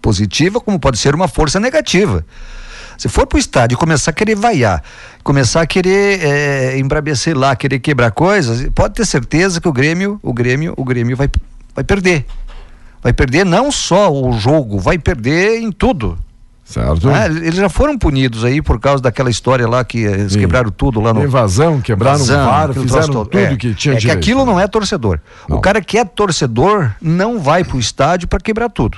positiva, 0.00 0.60
como 0.60 0.78
pode 0.78 0.98
ser 0.98 1.16
uma 1.16 1.26
força 1.26 1.58
negativa. 1.58 2.24
Se 2.96 3.08
for 3.08 3.26
pro 3.26 3.38
estádio 3.38 3.74
e 3.74 3.78
começar 3.78 4.10
a 4.10 4.14
querer 4.14 4.34
vaiar, 4.36 4.82
começar 5.22 5.60
a 5.62 5.66
querer 5.66 6.20
é, 6.24 6.78
embrabecer 6.78 7.36
lá, 7.36 7.54
querer 7.56 7.78
quebrar 7.80 8.10
coisas, 8.10 8.68
pode 8.74 8.94
ter 8.94 9.04
certeza 9.06 9.60
que 9.60 9.68
o 9.68 9.72
Grêmio, 9.72 10.18
o 10.22 10.32
Grêmio, 10.32 10.74
o 10.76 10.84
Grêmio 10.84 11.16
vai, 11.16 11.28
vai 11.74 11.84
perder. 11.84 12.24
Vai 13.02 13.12
perder 13.12 13.44
não 13.44 13.70
só 13.70 14.10
o 14.10 14.32
jogo, 14.38 14.78
vai 14.78 14.98
perder 14.98 15.60
em 15.60 15.70
tudo. 15.70 16.18
Certo? 16.64 17.10
Ah, 17.10 17.26
eles 17.26 17.56
já 17.56 17.68
foram 17.68 17.98
punidos 17.98 18.42
aí 18.42 18.62
por 18.62 18.80
causa 18.80 19.02
daquela 19.02 19.28
história 19.28 19.68
lá 19.68 19.84
que 19.84 19.98
eles 19.98 20.32
Sim. 20.32 20.38
quebraram 20.38 20.70
tudo 20.70 20.98
lá 20.98 21.12
no. 21.12 21.22
Invasão, 21.22 21.78
quebraram 21.82 22.18
o 22.18 22.22
Invasão, 22.24 22.46
VAR, 22.46 22.70
aquilo 22.70 22.84
fizeram 22.86 23.06
tudo 23.08 23.38
É, 23.38 23.56
que 23.56 23.74
tinha 23.74 23.92
É 23.92 23.96
que 23.96 24.00
direito. 24.00 24.18
aquilo 24.18 24.46
não 24.46 24.58
é 24.58 24.66
torcedor. 24.66 25.20
Não. 25.46 25.58
O 25.58 25.60
cara 25.60 25.82
que 25.82 25.98
é 25.98 26.04
torcedor 26.06 26.92
não 27.02 27.38
vai 27.38 27.62
pro 27.64 27.78
estádio 27.78 28.26
para 28.26 28.40
quebrar 28.40 28.70
tudo. 28.70 28.96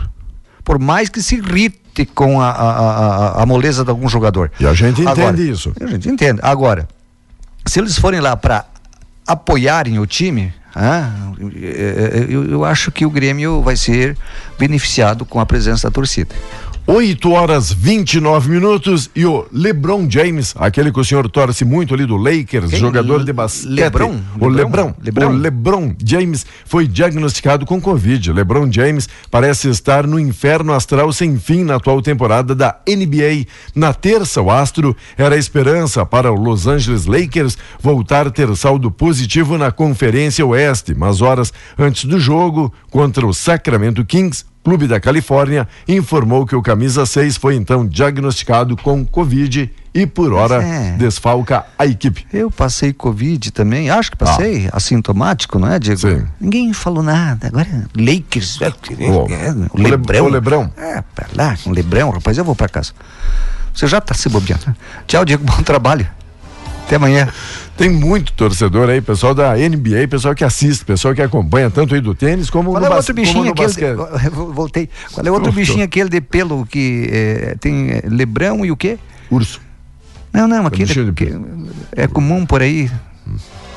Por 0.62 0.78
mais 0.78 1.08
que 1.08 1.20
se 1.20 1.34
irrite 1.36 1.80
com 2.04 2.40
a, 2.40 2.50
a, 2.50 2.70
a, 2.70 3.42
a 3.42 3.46
moleza 3.46 3.84
de 3.84 3.90
algum 3.90 4.08
jogador. 4.08 4.50
E 4.60 4.66
a 4.66 4.74
gente 4.74 5.00
entende 5.00 5.20
Agora, 5.20 5.40
isso. 5.40 5.72
A 5.80 5.86
gente 5.86 6.08
entende. 6.08 6.40
Agora, 6.42 6.88
se 7.64 7.80
eles 7.80 7.98
forem 7.98 8.20
lá 8.20 8.36
para 8.36 8.64
apoiarem 9.26 9.98
o 9.98 10.06
time, 10.06 10.52
ah, 10.74 11.10
eu, 12.28 12.44
eu 12.50 12.64
acho 12.64 12.92
que 12.92 13.06
o 13.06 13.10
Grêmio 13.10 13.62
vai 13.62 13.76
ser 13.76 14.16
beneficiado 14.58 15.24
com 15.24 15.40
a 15.40 15.46
presença 15.46 15.88
da 15.88 15.90
torcida. 15.90 16.34
8 16.88 17.32
horas 17.32 17.72
29 17.72 18.48
minutos 18.48 19.10
e 19.12 19.26
o 19.26 19.44
LeBron 19.52 20.08
James, 20.08 20.54
aquele 20.56 20.92
que 20.92 21.00
o 21.00 21.04
senhor 21.04 21.28
torce 21.28 21.64
muito 21.64 21.92
ali 21.92 22.06
do 22.06 22.16
Lakers, 22.16 22.70
Quem? 22.70 22.78
jogador 22.78 23.24
de 23.24 23.32
basquete. 23.32 23.72
LeBron? 23.72 24.20
O 24.38 24.46
LeBron, 24.46 24.94
LeBron? 25.02 25.26
O 25.26 25.32
LeBron 25.32 25.94
James 26.04 26.46
foi 26.64 26.86
diagnosticado 26.86 27.66
com 27.66 27.80
Covid. 27.80 28.32
LeBron 28.32 28.70
James 28.70 29.08
parece 29.32 29.68
estar 29.68 30.06
no 30.06 30.16
inferno 30.20 30.72
astral 30.72 31.12
sem 31.12 31.36
fim 31.40 31.64
na 31.64 31.74
atual 31.74 32.00
temporada 32.00 32.54
da 32.54 32.78
NBA. 32.88 33.46
Na 33.74 33.92
terça, 33.92 34.40
o 34.40 34.48
astro 34.48 34.96
era 35.18 35.34
a 35.34 35.38
esperança 35.38 36.06
para 36.06 36.30
o 36.30 36.36
Los 36.36 36.68
Angeles 36.68 37.06
Lakers 37.06 37.58
voltar 37.80 38.28
a 38.28 38.30
ter 38.30 38.54
saldo 38.54 38.92
positivo 38.92 39.58
na 39.58 39.72
Conferência 39.72 40.46
Oeste, 40.46 40.94
mas 40.94 41.20
horas 41.20 41.52
antes 41.76 42.04
do 42.04 42.20
jogo 42.20 42.72
contra 42.92 43.26
o 43.26 43.34
Sacramento 43.34 44.04
Kings, 44.04 44.44
Clube 44.66 44.88
da 44.88 44.98
Califórnia 44.98 45.68
informou 45.86 46.44
que 46.44 46.56
o 46.56 46.60
camisa 46.60 47.06
6 47.06 47.36
foi 47.36 47.54
então 47.54 47.86
diagnosticado 47.86 48.76
com 48.76 49.06
Covid 49.06 49.70
e 49.94 50.06
por 50.08 50.32
hora 50.32 50.60
é. 50.60 50.96
desfalca 50.98 51.64
a 51.78 51.86
equipe. 51.86 52.26
Eu 52.32 52.50
passei 52.50 52.92
Covid 52.92 53.52
também, 53.52 53.88
acho 53.90 54.10
que 54.10 54.16
passei, 54.16 54.68
assintomático, 54.72 55.56
não 55.60 55.68
é, 55.72 55.78
Diego? 55.78 56.00
Sim. 56.00 56.24
Ninguém 56.40 56.72
falou 56.72 57.00
nada. 57.00 57.46
Agora, 57.46 57.86
Lakers, 57.96 58.60
é, 58.60 58.66
é, 58.66 58.72
o 59.08 59.68
o 59.72 59.80
Le- 59.80 59.90
Lebrão. 59.90 60.24
o 60.24 60.28
Lebrão. 60.28 60.72
É, 60.76 61.00
pra 61.14 61.28
lá, 61.36 61.54
o 61.64 61.70
Lebrão, 61.70 62.10
rapaz, 62.10 62.36
eu 62.36 62.44
vou 62.44 62.56
pra 62.56 62.68
casa. 62.68 62.90
Você 63.72 63.86
já 63.86 64.00
tá 64.00 64.14
se 64.14 64.28
bobeando. 64.28 64.64
né? 64.66 64.74
Tchau, 65.06 65.24
Diego, 65.24 65.44
bom 65.44 65.62
trabalho. 65.62 66.08
Até 66.86 66.96
amanhã. 66.96 67.28
Tem 67.76 67.90
muito 67.90 68.32
torcedor 68.32 68.88
aí, 68.88 69.00
pessoal 69.00 69.34
da 69.34 69.54
NBA, 69.56 70.06
pessoal 70.08 70.34
que 70.34 70.44
assiste, 70.44 70.84
pessoal 70.84 71.14
que 71.14 71.20
acompanha 71.20 71.68
tanto 71.68 71.94
aí 71.94 72.00
do 72.00 72.14
tênis 72.14 72.48
como 72.48 72.70
Qual 72.70 72.80
no, 72.80 72.86
é 72.86 72.88
o 72.88 72.92
bas- 72.92 72.98
outro 73.08 73.14
como 73.14 73.26
bichinho 73.26 73.44
no 73.44 73.50
aquele? 73.50 73.66
basquete. 73.66 73.98
Eu 74.36 74.52
Voltei. 74.52 74.88
Qual 75.12 75.26
é 75.26 75.30
o 75.30 75.34
outro 75.34 75.52
bichinho 75.52 75.84
aquele 75.84 76.08
de 76.08 76.20
pelo 76.20 76.64
que 76.64 77.08
é, 77.12 77.56
tem 77.60 77.90
é, 77.90 78.02
Lebrão 78.08 78.64
e 78.64 78.70
o 78.70 78.76
quê? 78.76 78.98
Urso. 79.30 79.60
Não, 80.32 80.46
não, 80.46 80.66
aquele 80.66 80.86
bichinho 80.86 81.12
que 81.12 81.28
é 81.92 82.06
comum 82.06 82.46
por 82.46 82.62
aí. 82.62 82.90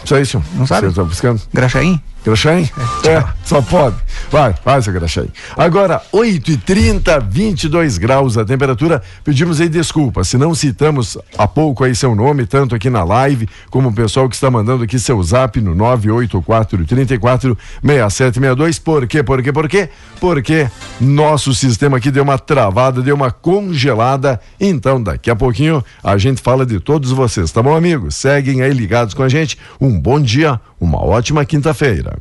Isso 0.05 0.15
aí, 0.15 0.25
senhor. 0.25 0.43
Não 0.55 0.67
sabe? 0.67 0.87
Você 0.87 0.95
tá 0.95 1.03
buscando? 1.03 1.41
Graxaim? 1.53 1.99
Graxaim? 2.29 2.69
É, 3.05 3.23
só 3.43 3.61
pode. 3.61 3.95
Vai, 4.31 4.53
vai, 4.63 4.81
seu 4.81 4.93
Graxaim. 4.93 5.29
Agora, 5.57 6.01
8 6.11 6.51
e 6.51 6.57
30 6.57 7.19
22 7.19 7.97
graus 7.97 8.37
a 8.37 8.45
temperatura. 8.45 9.01
Pedimos 9.23 9.59
aí 9.59 9.69
desculpa, 9.69 10.23
se 10.23 10.37
não 10.37 10.53
citamos 10.53 11.17
há 11.37 11.47
pouco 11.47 11.83
aí 11.83 11.95
seu 11.95 12.13
nome, 12.13 12.45
tanto 12.45 12.75
aqui 12.75 12.89
na 12.89 13.03
live, 13.03 13.47
como 13.69 13.89
o 13.89 13.93
pessoal 13.93 14.29
que 14.29 14.35
está 14.35 14.51
mandando 14.51 14.83
aqui 14.83 14.99
seu 14.99 15.21
zap 15.23 15.59
no 15.59 15.73
984 15.73 16.85
34 16.85 17.57
6762. 17.81 18.79
Por 18.79 19.07
quê? 19.07 19.23
Por 19.23 19.41
quê? 19.41 19.51
Por 19.51 19.69
quê? 19.69 19.89
Porque 20.19 20.69
nosso 20.99 21.53
sistema 21.53 21.97
aqui 21.97 22.11
deu 22.11 22.23
uma 22.23 22.37
travada, 22.37 23.01
deu 23.01 23.15
uma 23.15 23.31
congelada. 23.31 24.39
Então, 24.59 25.01
daqui 25.01 25.29
a 25.29 25.35
pouquinho 25.35 25.83
a 26.03 26.17
gente 26.17 26.41
fala 26.41 26.65
de 26.65 26.79
todos 26.79 27.11
vocês, 27.11 27.51
tá 27.51 27.63
bom, 27.63 27.75
amigos? 27.75 28.15
Seguem 28.15 28.61
aí 28.61 28.73
ligados 28.73 29.13
com 29.13 29.23
a 29.23 29.29
gente. 29.29 29.57
Um 29.79 29.99
bom 29.99 30.19
dia, 30.19 30.59
uma 30.79 31.03
ótima 31.03 31.45
quinta-feira. 31.45 32.19